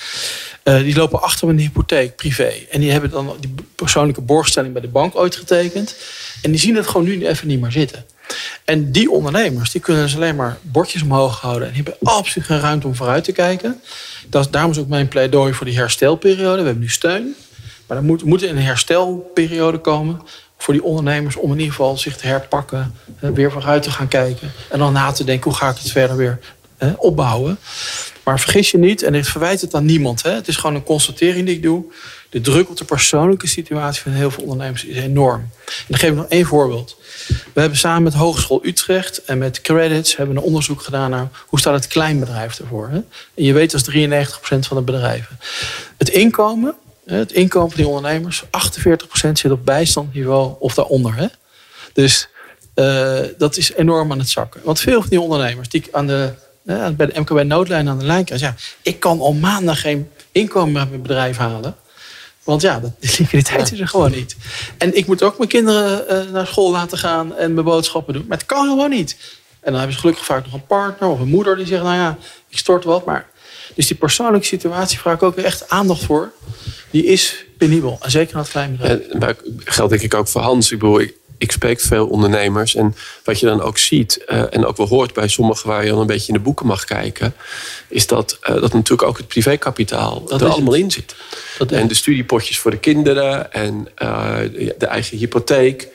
[0.64, 2.52] Uh, die lopen achter met een hypotheek, privé.
[2.72, 5.96] En die hebben dan die persoonlijke borgstelling bij de bank ooit getekend.
[6.42, 8.06] En die zien het gewoon nu even niet meer zitten.
[8.66, 11.68] En die ondernemers die kunnen dus alleen maar bordjes omhoog houden.
[11.68, 13.82] En die hebben absoluut geen ruimte om vooruit te kijken.
[14.30, 16.60] Dat is, daarom is ook mijn pleidooi voor die herstelperiode.
[16.60, 17.36] We hebben nu steun.
[17.88, 20.22] Maar er moet, moet een herstelperiode komen
[20.58, 24.52] voor die ondernemers om in ieder geval zich te herpakken, weer vooruit te gaan kijken
[24.70, 26.40] en dan na te denken hoe ga ik het verder weer
[26.98, 27.58] opbouwen.
[28.26, 30.84] Maar vergis je niet, en ik verwijt het aan niemand, hè, het is gewoon een
[30.84, 31.84] constatering die ik doe.
[32.30, 35.50] De druk op de persoonlijke situatie van heel veel ondernemers is enorm.
[35.66, 36.98] En dan geef ik nog één voorbeeld.
[37.54, 41.60] We hebben samen met Hogeschool Utrecht en met Credits hebben een onderzoek gedaan naar hoe
[41.60, 42.90] staat het kleinbedrijf ervoor.
[42.90, 42.96] Hè?
[43.34, 45.40] En je weet dat is 93% van de bedrijven.
[45.98, 48.48] Het inkomen, het inkomen van die ondernemers, 48%
[49.32, 51.16] zit op bijstandniveau of daaronder.
[51.16, 51.28] Hè?
[51.94, 52.28] Dus
[52.76, 54.62] uh, dat is enorm aan het zakken.
[54.64, 56.34] Want veel van die ondernemers die aan de,
[56.66, 60.80] bij de MKB noodlijn aan de lijn krijgen, ja, ik kan al maanden geen inkomen
[60.80, 61.76] uit mijn bedrijf halen.
[62.44, 64.36] Want ja, de liquiditeit is er gewoon niet.
[64.78, 68.26] En ik moet ook mijn kinderen uh, naar school laten gaan en mijn boodschappen doen.
[68.28, 69.18] Maar het kan gewoon niet.
[69.60, 71.96] En dan hebben ze gelukkig vaak nog een partner of een moeder die zegt, nou
[71.96, 73.06] ja, ik stort wat.
[73.06, 73.30] Maar
[73.76, 76.32] dus die persoonlijke situatie vraag ik ook echt aandacht voor.
[76.90, 77.98] Die is penibel.
[78.02, 79.14] En zeker aan het klein bedrijf.
[79.20, 80.72] Maar geldt denk ik ook voor Hans.
[80.72, 82.76] Ik bedoel, ik, ik spreek veel ondernemers.
[82.76, 85.90] En wat je dan ook ziet, uh, en ook wel hoort bij sommigen waar je
[85.90, 87.36] dan een beetje in de boeken mag kijken,
[87.88, 90.82] is dat, uh, dat natuurlijk ook het privékapitaal dat er allemaal het.
[90.82, 91.16] in zit.
[91.58, 94.36] Dat en de studiepotjes voor de kinderen en uh,
[94.78, 95.88] de eigen hypotheek.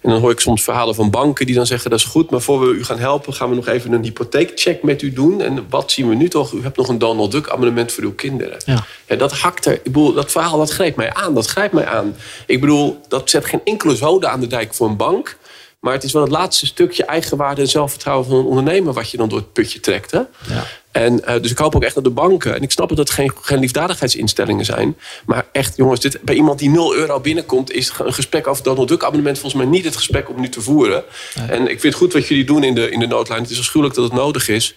[0.00, 2.40] En dan hoor ik soms verhalen van banken die dan zeggen: dat is goed, maar
[2.40, 5.40] voor we u gaan helpen, gaan we nog even een hypotheekcheck met u doen.
[5.40, 6.52] En wat zien we nu toch?
[6.52, 8.62] U hebt nog een Donald Duck abonnement voor uw kinderen.
[8.64, 8.84] Ja.
[9.06, 9.72] ja dat hakt er.
[9.72, 11.34] Ik bedoel, dat verhaal dat grijpt mij aan.
[11.34, 12.16] Dat grijpt mij aan.
[12.46, 15.36] Ik bedoel, dat zet geen enkele zoden aan de dijk voor een bank.
[15.82, 19.16] Maar het is wel het laatste stukje eigenwaarde en zelfvertrouwen van een ondernemer wat je
[19.16, 20.10] dan door het putje trekt.
[20.10, 20.18] Hè?
[20.48, 20.66] Ja.
[20.92, 23.10] En, uh, dus ik hoop ook echt dat de banken, en ik snap dat het
[23.10, 27.92] geen, geen liefdadigheidsinstellingen zijn, maar echt jongens, dit, bij iemand die 0 euro binnenkomt, is
[27.98, 31.04] een gesprek over Donald Duck abonnement volgens mij niet het gesprek om nu te voeren.
[31.48, 33.42] En ik vind het goed wat jullie doen in de, in de noodlijn.
[33.42, 34.74] Het is afschuwelijk dat het nodig is.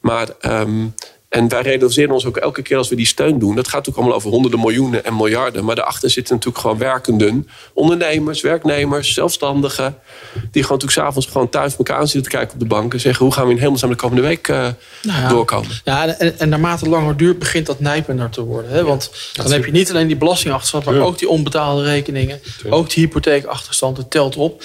[0.00, 0.94] Maar um,
[1.32, 3.54] en wij realiseren ons ook elke keer als we die steun doen.
[3.54, 5.64] Dat gaat natuurlijk allemaal over honderden miljoenen en miljarden.
[5.64, 7.48] Maar daarachter zitten natuurlijk gewoon werkenden.
[7.72, 9.98] Ondernemers, werknemers, zelfstandigen.
[10.32, 12.92] Die gewoon natuurlijk s'avonds gewoon thuis elkaar aan zitten te kijken op de bank.
[12.92, 14.74] En zeggen hoe gaan we in hemelsnaam de komende week uh, nou
[15.22, 15.28] ja.
[15.28, 15.70] doorkomen.
[15.84, 18.70] Ja, en, en naarmate het langer duurt begint dat nijpender te worden.
[18.70, 18.84] Hè?
[18.84, 20.84] Want ja, dan heb je niet alleen die belastingachterstand.
[20.84, 22.40] Maar ook die onbetaalde rekeningen.
[22.68, 23.96] Ook die hypotheekachterstand.
[23.96, 24.62] Het telt op.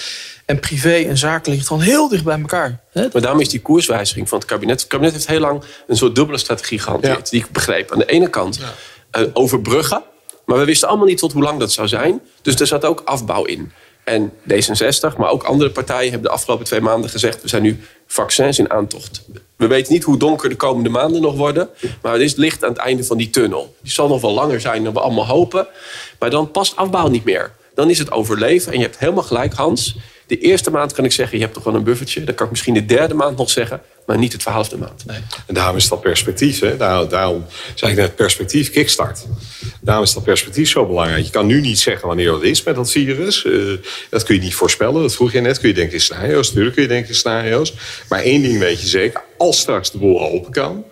[0.47, 2.79] En privé en zaken ligt gewoon heel dicht bij elkaar.
[2.91, 3.07] Hè?
[3.13, 4.79] Maar daarom is die koerswijziging van het kabinet.
[4.79, 7.17] Het kabinet heeft heel lang een soort dubbele strategie gehanteerd.
[7.17, 7.29] Ja.
[7.29, 7.91] Die ik begreep.
[7.91, 8.59] Aan de ene kant
[9.11, 9.21] ja.
[9.21, 10.03] uh, overbruggen.
[10.45, 12.21] Maar we wisten allemaal niet tot hoe lang dat zou zijn.
[12.41, 13.71] Dus er zat ook afbouw in.
[14.03, 17.41] En D66, maar ook andere partijen hebben de afgelopen twee maanden gezegd...
[17.41, 19.21] we zijn nu vaccins in aantocht.
[19.55, 21.69] We weten niet hoe donker de komende maanden nog worden.
[22.01, 23.75] Maar het is licht aan het einde van die tunnel.
[23.81, 25.67] Die zal nog wel langer zijn dan we allemaal hopen.
[26.19, 27.51] Maar dan past afbouw niet meer.
[27.75, 28.71] Dan is het overleven.
[28.71, 29.95] En je hebt helemaal gelijk, Hans.
[30.27, 32.23] De eerste maand kan ik zeggen, je hebt toch wel een buffertje.
[32.23, 35.05] Dan kan ik misschien de derde maand nog zeggen, maar niet de twaalfde maand.
[35.05, 35.17] Nee.
[35.47, 36.59] En daarom is dat perspectief.
[36.59, 36.77] Hè?
[36.77, 39.25] Daar, daarom zeg ik net perspectief, kickstart.
[39.81, 41.25] Daarom is dat perspectief zo belangrijk.
[41.25, 43.43] Je kan nu niet zeggen wanneer dat is met dat virus.
[43.43, 43.77] Uh,
[44.09, 45.01] dat kun je niet voorspellen.
[45.01, 45.59] Dat vroeg je net.
[45.59, 46.47] Kun je denken in scenario's.
[46.47, 47.73] Natuurlijk kun je denken in scenario's.
[48.09, 49.21] Maar één ding weet je zeker.
[49.37, 50.85] Als straks de boel open kan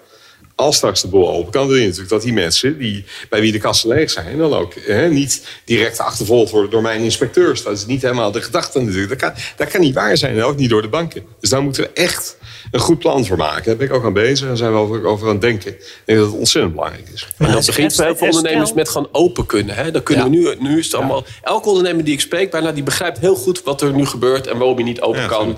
[0.55, 3.51] als straks de boel open kan, wil je natuurlijk dat die mensen die, bij wie
[3.51, 7.63] de kassen leeg zijn, dan ook hè, niet direct achtervolgd worden door mijn inspecteurs.
[7.63, 9.09] Dat is niet helemaal de gedachte natuurlijk.
[9.09, 11.23] Dat kan, dat kan niet waar zijn en ook niet door de banken.
[11.39, 12.37] Dus daar moeten we echt
[12.71, 13.65] een goed plan voor maken.
[13.65, 15.71] Daar ben ik ook aan bezig en zijn we over, over aan het denken.
[15.71, 17.27] Ik denk dat het ontzettend belangrijk is.
[17.37, 19.75] Maar dat begint bij heel veel ondernemers met gewoon open kunnen.
[19.75, 19.91] Hè?
[19.91, 20.29] Dan kunnen ja.
[20.31, 21.23] we nu, nu is het allemaal.
[21.41, 24.57] Elke ondernemer die ik spreek, bijna die begrijpt heel goed wat er nu gebeurt en
[24.57, 25.57] waarom je niet open ja, kan.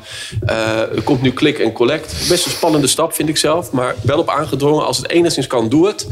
[0.49, 2.27] Uh, er komt nu klik en collect.
[2.29, 3.71] Best een spannende stap, vind ik zelf.
[3.71, 4.86] Maar wel op aangedrongen.
[4.87, 6.07] Als het enigszins kan, doe het.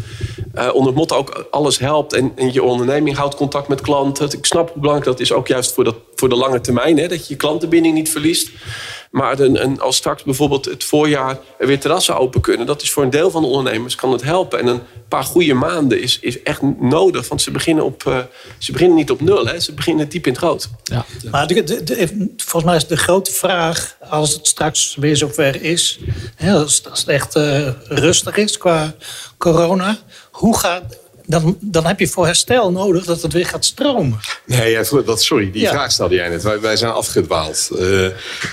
[0.56, 4.32] Uh, onder motto ook alles helpt en, en, je onderneming houdt contact met klanten.
[4.32, 6.97] Ik snap hoe belangrijk dat is, ook juist voor, dat, voor de lange termijn.
[6.97, 8.49] Hè, dat je je klantenbinding niet verliest.
[9.12, 12.65] Maar een, een, als straks bijvoorbeeld het voorjaar er weer terrassen open kunnen...
[12.65, 14.60] dat is voor een deel van de ondernemers kan het helpen.
[14.60, 17.28] En een paar goede maanden is, is echt nodig.
[17.28, 18.19] Want ze beginnen, op, uh,
[18.58, 19.60] ze beginnen niet op nul, hè.
[19.60, 20.69] ze beginnen diep in het rood.
[20.84, 21.06] Ja.
[21.32, 23.97] Maar de, de, de, volgens mij is de grote vraag...
[24.10, 25.99] als het straks weer zover is...
[26.36, 28.95] Hè, als, als het echt uh, rustig is qua
[29.38, 29.97] corona...
[30.32, 30.97] hoe gaat
[31.28, 34.20] dan, dan heb je voor herstel nodig dat het weer gaat stromen.
[34.46, 36.44] Nee, dat, sorry, die vraag stelde jij net.
[36.44, 37.70] Wij, wij zijn afgedwaald.
[37.72, 38.08] Uh,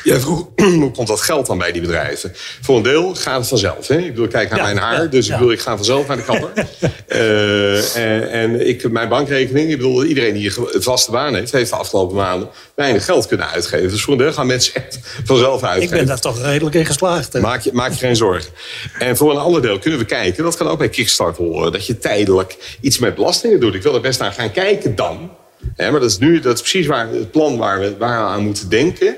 [0.05, 0.49] jij vroeg,
[0.81, 2.33] hoe komt dat geld dan bij die bedrijven?
[2.61, 3.89] Voor een deel gaat het vanzelf.
[3.89, 3.97] Hè?
[3.97, 5.11] Ik bedoel, kijk naar mijn haar.
[5.11, 6.67] Dus ik, bedoel, ik ga vanzelf naar de kapper.
[7.09, 11.53] uh, en, en ik, mijn bankrekening, ik bedoel, iedereen die een vaste baan heeft...
[11.53, 13.89] heeft de afgelopen maanden weinig geld kunnen uitgeven.
[13.89, 15.93] Dus voor een deel gaan mensen echt vanzelf uitgeven.
[15.93, 17.41] Ik ben daar toch redelijk in geslaagd.
[17.41, 18.51] Maak je, maak je geen zorgen.
[18.99, 21.73] En voor een ander deel kunnen we kijken, dat kan ook bij Kickstart horen...
[21.73, 23.75] dat je tijdelijk iets met belastingen doet.
[23.75, 25.31] Ik wil er best naar gaan kijken dan.
[25.77, 28.45] maar dat is nu dat is precies waar, het plan waar we, waar we aan
[28.45, 29.17] moeten denken.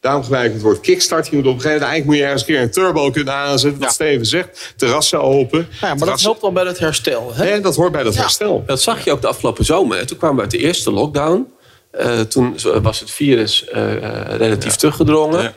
[0.00, 1.28] Daarom gebruik ik het woord kickstart.
[1.28, 3.34] Je moet op een gegeven moment eigenlijk moet je ergens een keer een turbo kunnen
[3.34, 3.80] aanzetten.
[3.80, 4.72] Wat Steven zegt.
[4.76, 5.68] Terrassen open.
[5.80, 7.34] Ja, maar dat helpt dan bij het herstel.
[7.34, 7.54] Hè?
[7.54, 8.62] Ja, dat hoort bij dat herstel.
[8.66, 10.06] Dat zag je ook de afgelopen zomer.
[10.06, 11.52] Toen kwamen we uit de eerste lockdown.
[12.00, 13.92] Uh, toen was het virus uh,
[14.36, 15.54] relatief teruggedrongen.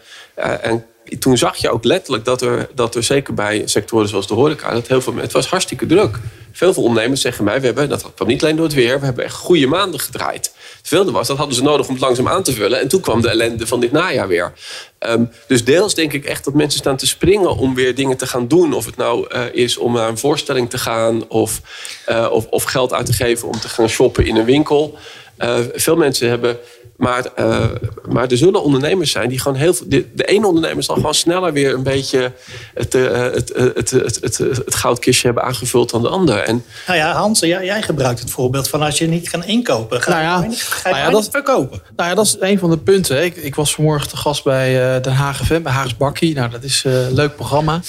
[0.62, 0.86] en
[1.20, 4.74] toen zag je ook letterlijk dat er, dat er zeker bij sectoren zoals de horeca,
[4.74, 6.20] dat heel veel, het was hartstikke druk.
[6.52, 9.06] Veel, veel ondernemers zeggen mij, we hebben, dat kwam niet alleen door het weer, we
[9.06, 10.54] hebben echt goede maanden gedraaid.
[10.78, 12.80] Het wilde was, dat hadden ze nodig om het langzaam aan te vullen.
[12.80, 14.54] En toen kwam de ellende van dit najaar weer.
[15.00, 18.28] Um, dus deels denk ik echt dat mensen staan te springen om weer dingen te
[18.28, 18.74] gaan doen.
[18.74, 21.62] Of het nou uh, is om naar een voorstelling te gaan of,
[22.10, 24.98] uh, of, of, geld uit te geven om te gaan shoppen in een winkel.
[25.38, 26.60] Uh, veel mensen hebben
[27.04, 27.65] maar, uh,
[28.08, 29.86] maar er zullen ondernemers zijn die gewoon heel veel.
[29.89, 32.32] De, de ene ondernemer zal gewoon sneller weer een beetje
[32.74, 36.38] het, uh, het, het, het, het, het, goudkistje hebben aangevuld dan de ander.
[36.38, 40.02] En, nou ja, Hans, jij, jij gebruikt het voorbeeld van als je niet kan inkopen,
[40.02, 41.82] ga, nou ja, ga je nou ja, dat, verkopen.
[41.96, 43.24] Nou ja, dat is een van de punten.
[43.24, 46.36] Ik, ik was vanmorgen te gast bij uh, Den Haag FM, bij Haags Bakkie.
[46.36, 47.82] Nou, dat is een leuk programma.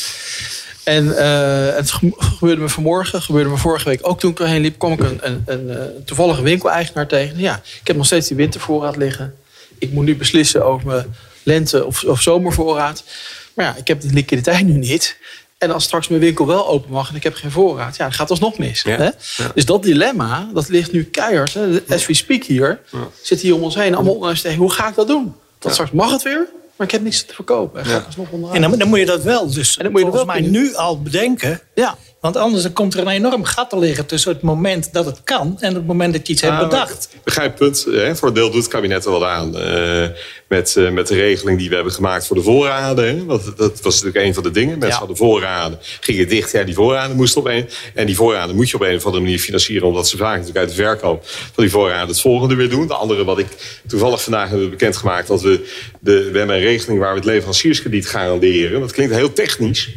[0.85, 4.79] En uh, het gebeurde me vanmorgen, gebeurde me vorige week ook toen ik erheen liep,
[4.79, 7.39] kwam ik een, een, een, een toevallige winkeleigenaar tegen.
[7.39, 9.35] Ja, ik heb nog steeds die wintervoorraad liggen.
[9.79, 13.05] Ik moet nu beslissen over mijn lente- of, of zomervoorraad.
[13.55, 15.17] Maar ja, ik heb de liquiditeit nu niet.
[15.59, 18.13] En als straks mijn winkel wel open mag en ik heb geen voorraad, ja, dan
[18.13, 18.83] gaat alsnog mis.
[18.83, 19.05] Ja, hè?
[19.05, 19.51] Ja.
[19.55, 21.55] Dus dat dilemma, dat ligt nu keihard.
[21.55, 21.83] Hè?
[21.89, 22.81] As we speak hier,
[23.23, 23.95] zit hier om ons heen.
[23.95, 25.35] Allemaal ondernemers hoe ga ik dat doen?
[25.59, 27.89] Dat straks mag het weer, maar ik heb niks te verkopen.
[27.89, 28.07] Ja.
[28.53, 30.75] En dan, dan, moet je dat wel dus en dan moet je volgens mij nu
[30.75, 31.61] al bedenken.
[31.75, 31.97] Ja.
[32.25, 35.57] Want anders komt er een enorm gat te liggen tussen het moment dat het kan
[35.61, 37.09] en het moment dat je iets hebt ah, bedacht.
[37.13, 37.87] Ik begrijp het punt.
[37.97, 38.17] Hè?
[38.17, 39.57] Voor een deel doet het kabinet er wel aan.
[39.57, 40.07] Uh,
[40.49, 43.05] met, uh, met de regeling die we hebben gemaakt voor de voorraden.
[43.05, 43.25] Hè?
[43.25, 44.71] Want dat was natuurlijk een van de dingen.
[44.71, 44.99] Mensen ja.
[44.99, 46.53] hadden voorraden, gingen dicht.
[46.53, 47.69] Ja, die voorraden moesten op een.
[47.95, 49.89] En die voorraden moet je op een of andere manier financieren.
[49.89, 52.87] Omdat ze vaak natuurlijk uit de verkoop van die voorraden het volgende weer doen.
[52.87, 55.29] De andere wat ik toevallig vandaag hebben bekendgemaakt.
[55.29, 55.69] Dat we,
[56.01, 58.81] de, we hebben een regeling waar we het leverancierskrediet garanderen.
[58.81, 59.91] Dat klinkt heel technisch.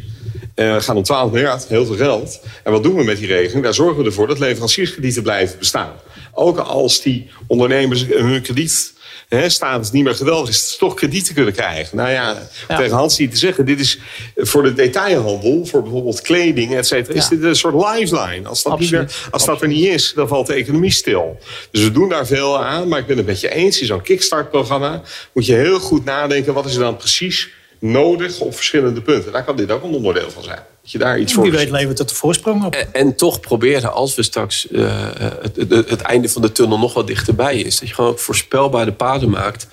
[0.58, 2.40] Uh, we gaan om 12 miljard, heel veel geld.
[2.64, 3.64] En wat doen we met die regeling?
[3.64, 5.94] Daar zorgen we ervoor dat leverancierskredieten blijven bestaan.
[6.34, 8.94] Ook als die ondernemers hun krediet
[9.28, 11.98] hè, status niet meer geweldig is, toch kredieten kunnen krijgen.
[11.98, 12.78] Nou ja, ja.
[12.78, 14.00] tegen Hans te zeggen, dit is
[14.36, 17.20] voor de detailhandel, voor bijvoorbeeld kleding, et cetera, ja.
[17.20, 18.48] is dit een soort lifeline.
[18.48, 21.40] Als dat, niet meer, als dat er niet is, dan valt de economie stil.
[21.72, 23.80] Dus we doen daar veel aan, maar ik ben het met je eens.
[23.80, 25.02] In zo'n kickstart-programma
[25.34, 29.32] moet je heel goed nadenken, wat is er dan precies nodig op verschillende punten.
[29.32, 30.60] Daar kan dit ook een onderdeel van zijn.
[30.82, 32.76] Dat je daar iets voor Wie weet levert het de voorsprong op.
[32.76, 35.08] En, en toch proberen, als we straks uh,
[35.42, 37.80] het, het, het, einde van de tunnel nog wat dichterbij is...
[37.80, 39.68] dat je gewoon ook voorspelbare paden maakt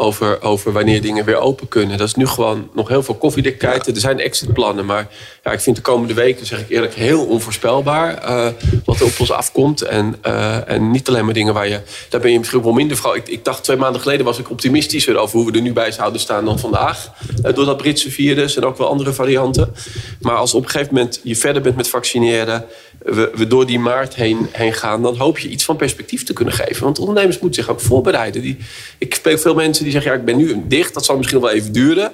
[0.00, 1.98] over, over wanneer dingen weer open kunnen.
[1.98, 3.86] Dat is nu gewoon nog heel veel koffiedikheid.
[3.86, 5.08] Er zijn exitplannen, maar
[5.44, 8.46] ja, ik vind de komende weken, zeg ik eerlijk, heel onvoorspelbaar uh,
[8.84, 9.82] wat er op ons afkomt.
[9.82, 12.96] En, uh, en niet alleen maar dingen waar je, daar ben je misschien wel minder
[12.96, 13.14] van.
[13.14, 15.92] Ik, ik, dacht twee maanden geleden was ik optimistischer over hoe we er nu bij
[15.92, 17.12] zouden staan dan vandaag.
[17.44, 19.74] Uh, door dat Britse virus en ook wel andere varianten.
[20.20, 22.64] Maar als op een gegeven moment je verder bent met vaccineren,
[23.02, 26.32] we, we door die maart heen, heen gaan, dan hoop je iets van perspectief te
[26.32, 26.84] kunnen geven.
[26.84, 28.42] Want ondernemers moeten zich ook voorbereiden.
[28.42, 28.56] Die,
[28.98, 31.50] ik spreek veel mensen die zeggen, ja, ik ben nu dicht, dat zal misschien wel
[31.50, 32.12] even duren.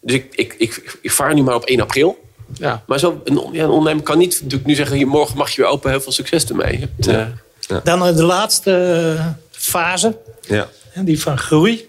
[0.00, 2.28] Dus ik, ik, ik, ik vaar nu maar op 1 april.
[2.52, 2.82] Ja.
[2.86, 5.08] Maar zo, een, ja, een ondernemer kan niet natuurlijk nu zeggen...
[5.08, 6.78] morgen mag je weer open, heel veel succes ermee.
[6.78, 7.26] Hebt, uh...
[7.60, 7.80] ja.
[7.84, 10.18] Dan uh, de laatste uh, fase.
[10.40, 10.68] Ja.
[10.94, 11.88] Die van groei,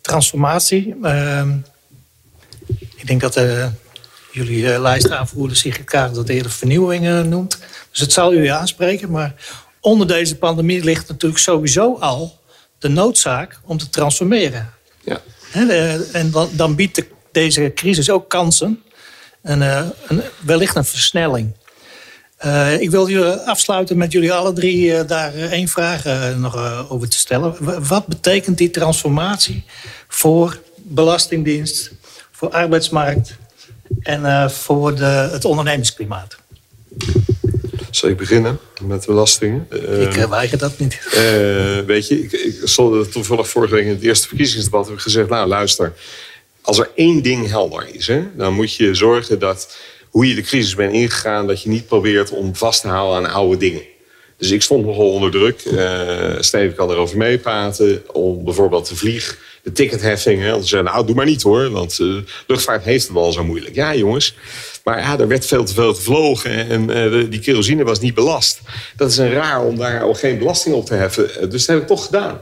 [0.00, 0.96] transformatie.
[1.02, 1.56] Ehm,
[2.96, 3.34] ik denk dat
[4.30, 7.58] jullie lijstaanvoerder Sigrid Kaart dat eerder vernieuwing noemt.
[7.90, 9.10] Dus het zal u aanspreken.
[9.10, 9.34] Maar
[9.80, 12.38] onder deze pandemie ligt natuurlijk sowieso al
[12.78, 14.70] de noodzaak om te transformeren.
[15.04, 15.20] Ja.
[16.12, 18.82] En dan, dan biedt deze crisis ook kansen
[19.42, 21.52] en, een, wellicht een versnelling.
[22.44, 26.04] Uh, ik wil jullie afsluiten met jullie alle drie uh, daar één vraag
[26.36, 26.56] nog
[26.90, 27.56] over te stellen.
[27.88, 29.64] Wat betekent die transformatie
[30.08, 31.90] voor Belastingdienst,
[32.30, 33.36] voor arbeidsmarkt
[34.10, 36.36] en voor de, het ondernemingsklimaat?
[37.90, 39.66] Zal ik beginnen met belastingen?
[40.00, 41.00] Ik uh, weiger dat niet.
[41.06, 45.00] Uh, weet je, ik, ik stond toevallig vorige week in het eerste verkiezingsdebat heb ik
[45.00, 45.92] gezegd: Nou, luister,
[46.60, 49.76] als er één ding helder is, hè, dan moet je zorgen dat
[50.10, 53.34] hoe je de crisis bent ingegaan, dat je niet probeert om vast te houden aan
[53.34, 53.82] oude dingen.
[54.36, 55.64] Dus ik stond nogal onder druk.
[55.64, 58.02] Uh, Steven kan erover meepraten.
[58.12, 60.42] Om bijvoorbeeld de vlieg, de ticketheffing.
[60.42, 61.70] Hè, zeggen, nou doe maar niet hoor.
[61.70, 63.74] Want uh, luchtvaart heeft het al zo moeilijk.
[63.74, 64.34] Ja jongens.
[64.84, 66.68] Maar ja, er werd veel te veel gevlogen.
[66.68, 68.60] En uh, die kerosine was niet belast.
[68.96, 71.50] Dat is een raar om daar al geen belasting op te heffen.
[71.50, 72.40] Dus dat heb ik toch gedaan.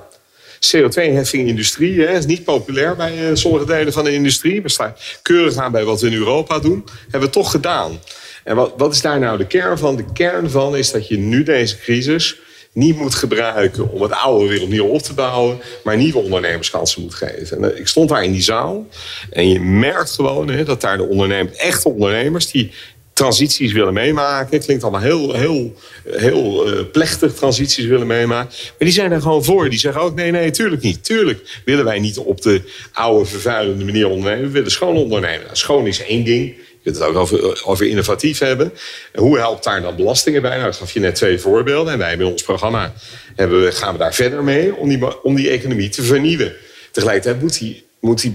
[0.76, 4.62] CO2-heffing industrie hè, is niet populair bij sommige delen van de industrie.
[4.62, 6.84] We staan keurig aan bij wat we in Europa doen.
[7.02, 8.00] Hebben we toch gedaan.
[8.44, 9.96] En wat, wat is daar nou de kern van?
[9.96, 12.36] De kern van is dat je nu deze crisis
[12.78, 17.02] niet moet gebruiken om het oude weer opnieuw op te bouwen, maar nieuwe ondernemers kansen
[17.02, 17.56] moet geven.
[17.56, 18.86] En eh, ik stond daar in die zaal
[19.30, 22.70] en je merkt gewoon hè, dat daar de ondernemers, echte ondernemers, die
[23.12, 24.60] transities willen meemaken.
[24.60, 28.54] Klinkt allemaal heel, heel, heel uh, plechtig, transities willen meemaken.
[28.56, 29.70] Maar die zijn er gewoon voor.
[29.70, 31.04] Die zeggen ook, nee, nee, tuurlijk niet.
[31.04, 32.62] Tuurlijk willen wij niet op de
[32.92, 34.46] oude, vervuilende manier ondernemen.
[34.46, 35.46] We willen schoon ondernemen.
[35.52, 36.54] Schoon is één ding
[36.92, 38.72] kunt het ook over, innovatief hebben.
[39.14, 40.56] hoe helpt daar dan belastingen bij?
[40.56, 41.92] Nou, ik gaf je net twee voorbeelden.
[41.92, 42.92] En wij in ons programma
[43.36, 46.52] hebben, gaan we daar verder mee om die, om die economie te vernieuwen.
[46.90, 48.32] Tegelijkertijd moet die, moet die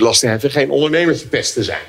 [0.49, 1.85] geen ondernemertje pesten zijn.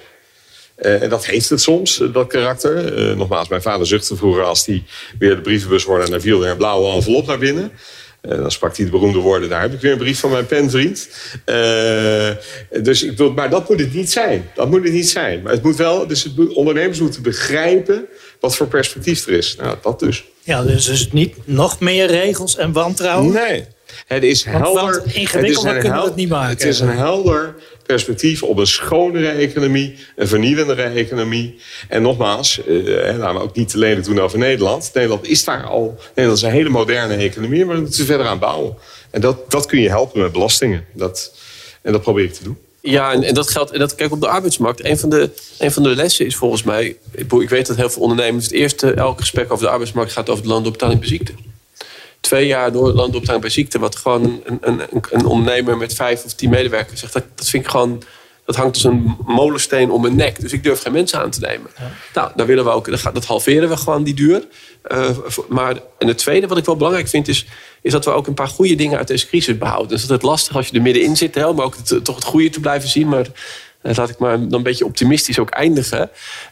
[0.79, 2.98] Uh, en dat heeft het soms, eh, dat karakter.
[2.98, 4.83] Uh, nogmaals, mijn vader zuchtte vroeger als hij
[5.18, 6.05] weer de brievenbus hoorde...
[6.05, 7.72] en dan viel er een blauwe envelop naar binnen.
[8.29, 10.47] Uh, dan sprak hij de beroemde woorden, daar heb ik weer een brief van mijn
[10.47, 11.09] penvriend.
[11.47, 12.31] Uh,
[12.83, 14.51] dus ik wil, maar dat moet het niet zijn.
[14.55, 15.43] Dat moet het niet zijn.
[15.43, 18.07] Maar het moet wel, dus het, ondernemers moeten begrijpen
[18.41, 19.57] wat voor perspectief er is.
[19.57, 20.25] Nou, dat dus.
[20.43, 23.33] Ja, dus is het niet nog meer regels en wantrouwen?
[23.33, 23.65] Nee.
[24.07, 25.03] Het is helder.
[25.13, 26.51] Ingewikkelder kunnen we het niet maken.
[26.51, 27.55] Het is een helder
[27.87, 31.59] perspectief op een schonere economie, een vernieuwendere economie.
[31.88, 34.90] En nogmaals, eh, laten we ook niet te lelijk doen over Nederland.
[34.94, 38.38] Nederland is daar al, Nederland is een hele moderne economie, maar we moeten verder aan
[38.38, 38.77] bouwen.
[39.11, 40.85] En dat, dat kun je helpen met belastingen.
[40.92, 41.35] Dat,
[41.83, 42.59] en dat probeer ik te doen.
[42.81, 43.70] Ja, en, en dat geldt.
[43.70, 44.85] En dat, kijk, op de arbeidsmarkt.
[44.85, 46.97] Een van, de, een van de lessen is volgens mij.
[47.12, 48.44] Ik, ik weet dat heel veel ondernemers.
[48.44, 51.33] Het eerste, elk gesprek over de arbeidsmarkt gaat over de loonopbetaling bij ziekte
[52.25, 56.33] twee jaar door loonopbetaling bij ziekte, wat gewoon een, een, een, ondernemer met vijf of
[56.33, 58.03] tien medewerkers zegt, dat, dat vind ik gewoon.
[58.47, 60.41] Dat hangt als een molensteen om mijn nek.
[60.41, 61.71] Dus ik durf geen mensen aan te nemen.
[62.15, 63.15] Nou, daar willen we ook.
[63.15, 64.47] Dat halveren we gewoon, die duur.
[64.93, 65.09] Uh,
[65.49, 67.47] maar en het tweede wat ik wel belangrijk vind, is,
[67.83, 69.89] is dat we ook een paar goede dingen uit deze crisis behouden.
[69.89, 72.15] Dus dat is het lastig als je er middenin zit, hè, om ook het, toch
[72.15, 73.09] het goede te blijven zien.
[73.09, 73.27] Maar
[73.92, 76.11] laat ik maar dan een beetje optimistisch ook eindigen.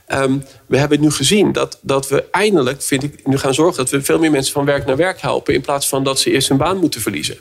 [0.09, 3.91] Um, we hebben nu gezien dat, dat we eindelijk, vind ik, nu gaan zorgen dat
[3.91, 5.55] we veel meer mensen van werk naar werk helpen.
[5.55, 7.39] In plaats van dat ze eerst hun baan moeten verliezen.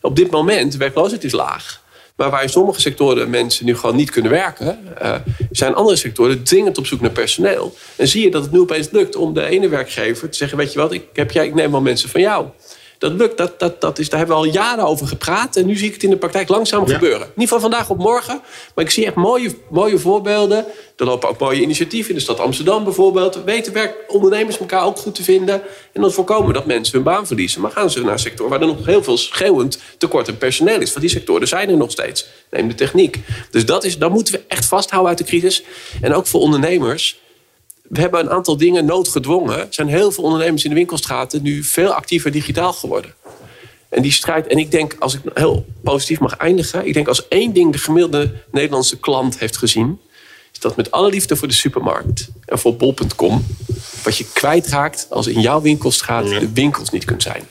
[0.00, 1.86] Op dit moment, werkloosheid is laag.
[2.16, 5.14] Maar waar in sommige sectoren mensen nu gewoon niet kunnen werken, uh,
[5.50, 7.74] zijn andere sectoren dringend op zoek naar personeel.
[7.96, 10.72] En zie je dat het nu opeens lukt om de ene werkgever te zeggen: Weet
[10.72, 12.46] je wat, ik, heb jij, ik neem wel mensen van jou.
[12.98, 15.56] Dat lukt, dat, dat, dat is, daar hebben we al jaren over gepraat.
[15.56, 17.28] En nu zie ik het in de praktijk langzaam gebeuren.
[17.34, 18.40] Niet van vandaag op morgen,
[18.74, 20.64] maar ik zie echt mooie, mooie voorbeelden.
[20.96, 23.44] Er lopen ook mooie initiatieven in de stad Amsterdam bijvoorbeeld.
[23.44, 25.62] Weten werkondernemers elkaar ook goed te vinden.
[25.92, 27.60] En dan voorkomen dat mensen hun baan verliezen.
[27.60, 30.80] Maar gaan ze naar een sector waar er nog heel veel schreeuwend tekort aan personeel
[30.80, 30.92] is.
[30.92, 32.26] Van die sectoren zijn er nog steeds.
[32.50, 33.18] Neem de techniek.
[33.50, 35.62] Dus dat, is, dat moeten we echt vasthouden uit de crisis.
[36.00, 37.18] En ook voor ondernemers
[37.88, 39.58] we hebben een aantal dingen noodgedwongen.
[39.58, 43.14] Er zijn heel veel ondernemers in de winkelstraten nu veel actiever digitaal geworden.
[43.88, 47.28] En die strijd, en ik denk, als ik heel positief mag eindigen, ik denk als
[47.28, 50.00] één ding de gemiddelde Nederlandse klant heeft gezien,
[50.52, 53.46] is dat met alle liefde voor de supermarkt en voor bol.com,
[54.02, 57.48] wat je kwijtraakt als in jouw winkelstraat de winkels niet kunt zijn.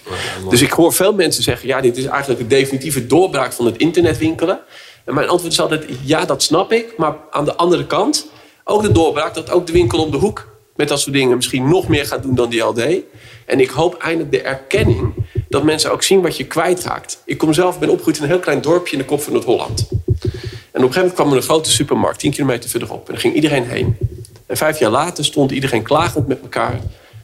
[0.50, 3.78] Dus ik hoor veel mensen zeggen, ja, dit is eigenlijk de definitieve doorbraak van het
[3.78, 4.60] internetwinkelen.
[5.06, 8.28] En mijn antwoord is altijd, ja, dat snap ik, maar aan de andere kant
[8.68, 11.68] ook de doorbraak dat ook de winkel om de hoek met dat soort dingen misschien
[11.68, 13.04] nog meer gaat doen dan die deed.
[13.46, 15.14] En ik hoop eindelijk de erkenning
[15.50, 17.22] dat mensen ook zien wat je kwijtraakt.
[17.26, 19.88] Ik kom zelf, ben opgegroeid in een heel klein dorpje in de kop van Noord-Holland.
[19.90, 23.08] En op een gegeven moment kwam er een grote supermarkt, 10 kilometer verderop.
[23.08, 23.98] En daar ging iedereen heen.
[24.46, 26.80] En vijf jaar later stond iedereen klagend met elkaar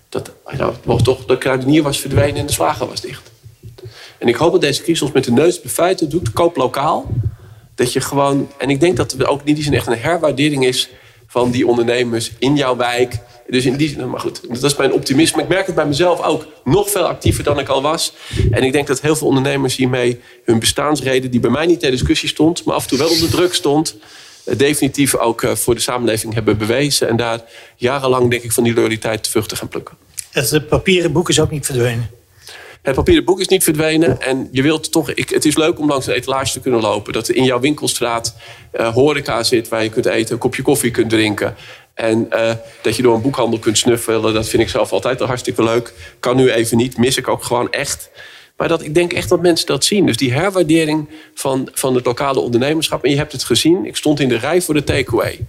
[0.09, 0.31] dat
[0.85, 3.31] nou, toch, de kruidenier was verdwenen en de slager was dicht.
[4.17, 6.33] En ik hoop dat deze crisis ons met de neus bij feiten doet.
[6.33, 7.11] Koop lokaal.
[7.75, 10.89] Dat je gewoon, en ik denk dat er ook niet eens echt een herwaardering is
[11.33, 13.19] van die ondernemers in jouw wijk.
[13.47, 15.41] Dus in die zin, maar goed, dat is mijn optimisme.
[15.41, 18.13] Ik merk het bij mezelf ook nog veel actiever dan ik al was.
[18.51, 21.91] En ik denk dat heel veel ondernemers hiermee hun bestaansreden, die bij mij niet ter
[21.91, 23.95] discussie stond, maar af en toe wel onder druk stond,
[24.45, 27.07] eh, definitief ook eh, voor de samenleving hebben bewezen.
[27.07, 27.41] En daar
[27.75, 29.97] jarenlang, denk ik, van die loyaliteit vruchten gaan plukken.
[30.31, 32.09] Het papieren boek is ook niet verdwenen.
[32.83, 34.21] Het papieren boek is niet verdwenen.
[34.21, 35.11] En je wilt toch.
[35.11, 37.13] Ik, het is leuk om langs een etalage te kunnen lopen.
[37.13, 38.35] Dat er in jouw winkelstraat
[38.73, 41.55] uh, horeca zit waar je kunt eten, een kopje koffie kunt drinken.
[41.93, 45.27] En uh, dat je door een boekhandel kunt snuffelen, dat vind ik zelf altijd al
[45.27, 45.93] hartstikke leuk.
[46.19, 48.09] Kan nu even niet, mis ik ook gewoon echt.
[48.57, 50.05] Maar dat, ik denk echt dat mensen dat zien.
[50.05, 53.03] Dus die herwaardering van, van het lokale ondernemerschap.
[53.03, 53.85] En je hebt het gezien.
[53.85, 55.39] Ik stond in de rij voor de takeaway.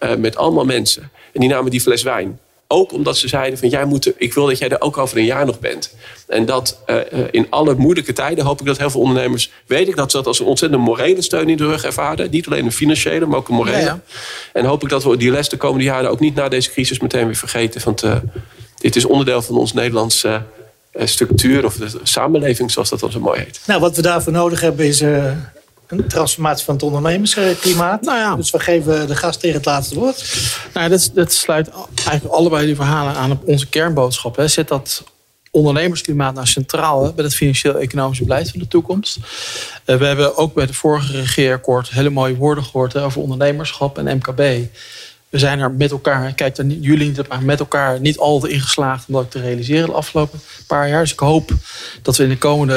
[0.00, 1.10] Uh, met allemaal mensen.
[1.32, 2.38] En die namen die fles wijn.
[2.68, 5.24] Ook omdat ze zeiden van jij moet, ik wil dat jij er ook over een
[5.24, 5.94] jaar nog bent.
[6.26, 6.96] En dat uh,
[7.30, 10.26] in alle moeilijke tijden hoop ik dat heel veel ondernemers, weet ik dat ze dat
[10.26, 12.30] als een ontzettend morele steun in de rug ervaren.
[12.30, 13.80] Niet alleen een financiële, maar ook een morele.
[13.80, 14.00] Ja,
[14.52, 17.00] En hoop ik dat we die les de komende jaren ook niet na deze crisis
[17.00, 17.80] meteen weer vergeten.
[17.84, 18.16] Want uh,
[18.76, 20.42] dit is onderdeel van ons Nederlandse
[20.98, 23.60] structuur of de samenleving, zoals dat dan zo mooi heet.
[23.66, 25.00] Nou, wat we daarvoor nodig hebben is
[25.86, 28.02] een transformatie van het ondernemersklimaat.
[28.02, 28.36] Nou ja.
[28.36, 30.36] Dus we geven de gast tegen het laatste woord.
[30.74, 31.70] Nou, dat, dat sluit
[32.04, 34.36] eigenlijk allebei die verhalen aan op onze kernboodschap.
[34.36, 34.48] Hè.
[34.48, 35.04] Zet dat
[35.50, 39.16] ondernemersklimaat nou centraal hè, bij het financieel-economische beleid van de toekomst.
[39.86, 43.98] Uh, we hebben ook bij de vorige regeerakkoord hele mooie woorden gehoord hè, over ondernemerschap
[43.98, 44.40] en MKB
[45.34, 49.04] we zijn er met elkaar, kijk, jullie niet maar met elkaar niet altijd in geslaagd
[49.08, 51.00] om dat te realiseren de afgelopen paar jaar.
[51.00, 51.50] Dus ik hoop
[52.02, 52.74] dat we in de komende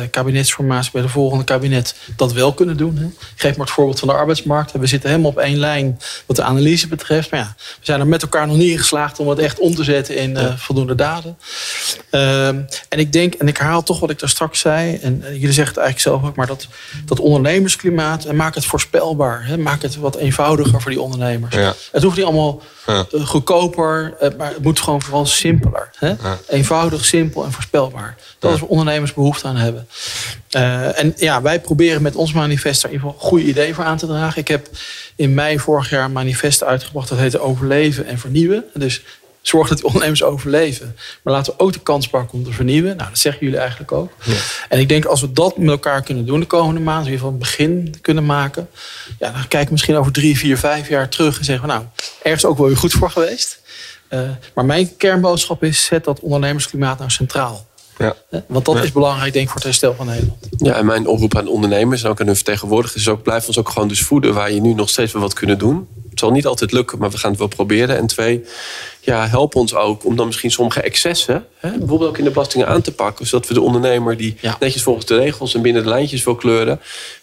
[0.00, 2.96] uh, kabinetsformatie bij de volgende kabinet dat wel kunnen doen.
[2.96, 3.04] Hè.
[3.04, 4.72] Ik geef maar het voorbeeld van de arbeidsmarkt.
[4.72, 7.30] We zitten helemaal op één lijn wat de analyse betreft.
[7.30, 9.74] Maar ja, we zijn er met elkaar nog niet in geslaagd om het echt om
[9.74, 11.38] te zetten in uh, voldoende daden.
[12.10, 15.52] Uh, en ik denk, en ik herhaal toch wat ik daar straks zei, en jullie
[15.52, 16.66] zeggen het eigenlijk zelf ook, maar dat,
[17.04, 19.46] dat ondernemersklimaat, en maak het voorspelbaar.
[19.46, 19.58] Hè.
[19.58, 21.54] Maak het wat eenvoudiger voor die ondernemers.
[21.54, 21.69] Ja.
[21.92, 23.06] Het hoeft niet allemaal ja.
[23.12, 25.90] Eh, goedkoper, eh, maar het moet gewoon vooral simpeler.
[25.96, 26.14] Hè?
[26.48, 28.16] Eenvoudig, simpel en voorspelbaar.
[28.38, 29.88] Dat is waar ondernemers behoefte aan hebben.
[30.56, 33.84] Uh, en ja, wij proberen met ons manifest daar in ieder geval goede ideeën voor
[33.84, 34.40] aan te dragen.
[34.40, 34.68] Ik heb
[35.16, 38.64] in mei vorig jaar een manifest uitgebracht dat heette Overleven en Vernieuwen.
[38.74, 39.02] Dus
[39.42, 40.96] zorg dat die ondernemers overleven.
[41.22, 42.96] Maar laten we ook de kans pakken om te vernieuwen.
[42.96, 44.12] Nou, dat zeggen jullie eigenlijk ook.
[44.22, 44.34] Ja.
[44.68, 47.26] En ik denk als we dat met elkaar kunnen doen de komende maanden, in ieder
[47.26, 48.68] geval een begin kunnen maken.
[49.18, 51.84] Ja, dan kijken we misschien over drie, vier, vijf jaar terug en zeggen we nou,
[52.22, 53.60] ergens ook wel weer goed voor geweest.
[54.10, 54.20] Uh,
[54.54, 57.68] maar mijn kernboodschap is, zet dat ondernemersklimaat nou centraal.
[57.98, 58.16] Ja.
[58.46, 60.48] Want dat is belangrijk, denk ik, voor het herstel van Nederland.
[60.56, 63.58] Ja, en mijn oproep aan ondernemers en ook aan hun vertegenwoordigers is ook: blijf ons
[63.58, 65.88] ook gewoon dus voeden waar je nu nog steeds wel wat kunnen doen.
[66.20, 67.96] Het zal niet altijd lukken, maar we gaan het wel proberen.
[67.96, 68.44] En twee,
[69.00, 72.66] ja, help ons ook om dan misschien sommige excessen, hè, bijvoorbeeld ook in de belastingen
[72.66, 73.26] aan te pakken.
[73.26, 76.80] Zodat we de ondernemer die netjes volgens de regels en binnen de lijntjes wil kleuren.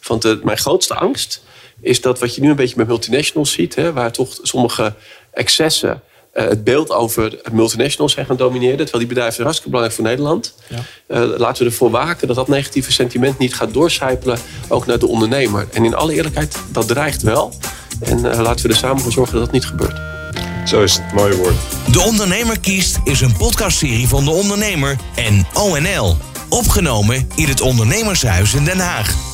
[0.08, 1.42] Want de, mijn grootste angst
[1.82, 4.94] is dat wat je nu een beetje met multinationals ziet, hè, waar toch sommige
[5.32, 6.02] excessen
[6.34, 8.78] uh, het beeld over multinationals zijn gaan domineren.
[8.78, 10.56] Terwijl die bedrijven hartstikke belangrijk voor Nederland.
[10.68, 10.78] Ja.
[11.08, 14.38] Uh, laten we ervoor waken dat dat negatieve sentiment niet gaat doorcijpelen.
[14.68, 15.68] Ook naar de ondernemer.
[15.74, 17.54] En in alle eerlijkheid, dat dreigt wel.
[18.00, 20.00] En uh, laten we er samen voor zorgen dat dat niet gebeurt.
[20.66, 21.56] Zo is het, mooie woord.
[21.92, 26.18] De Ondernemer kiest is een podcastserie van De Ondernemer en ONL.
[26.50, 29.27] Opgenomen in het Ondernemershuis in Den Haag.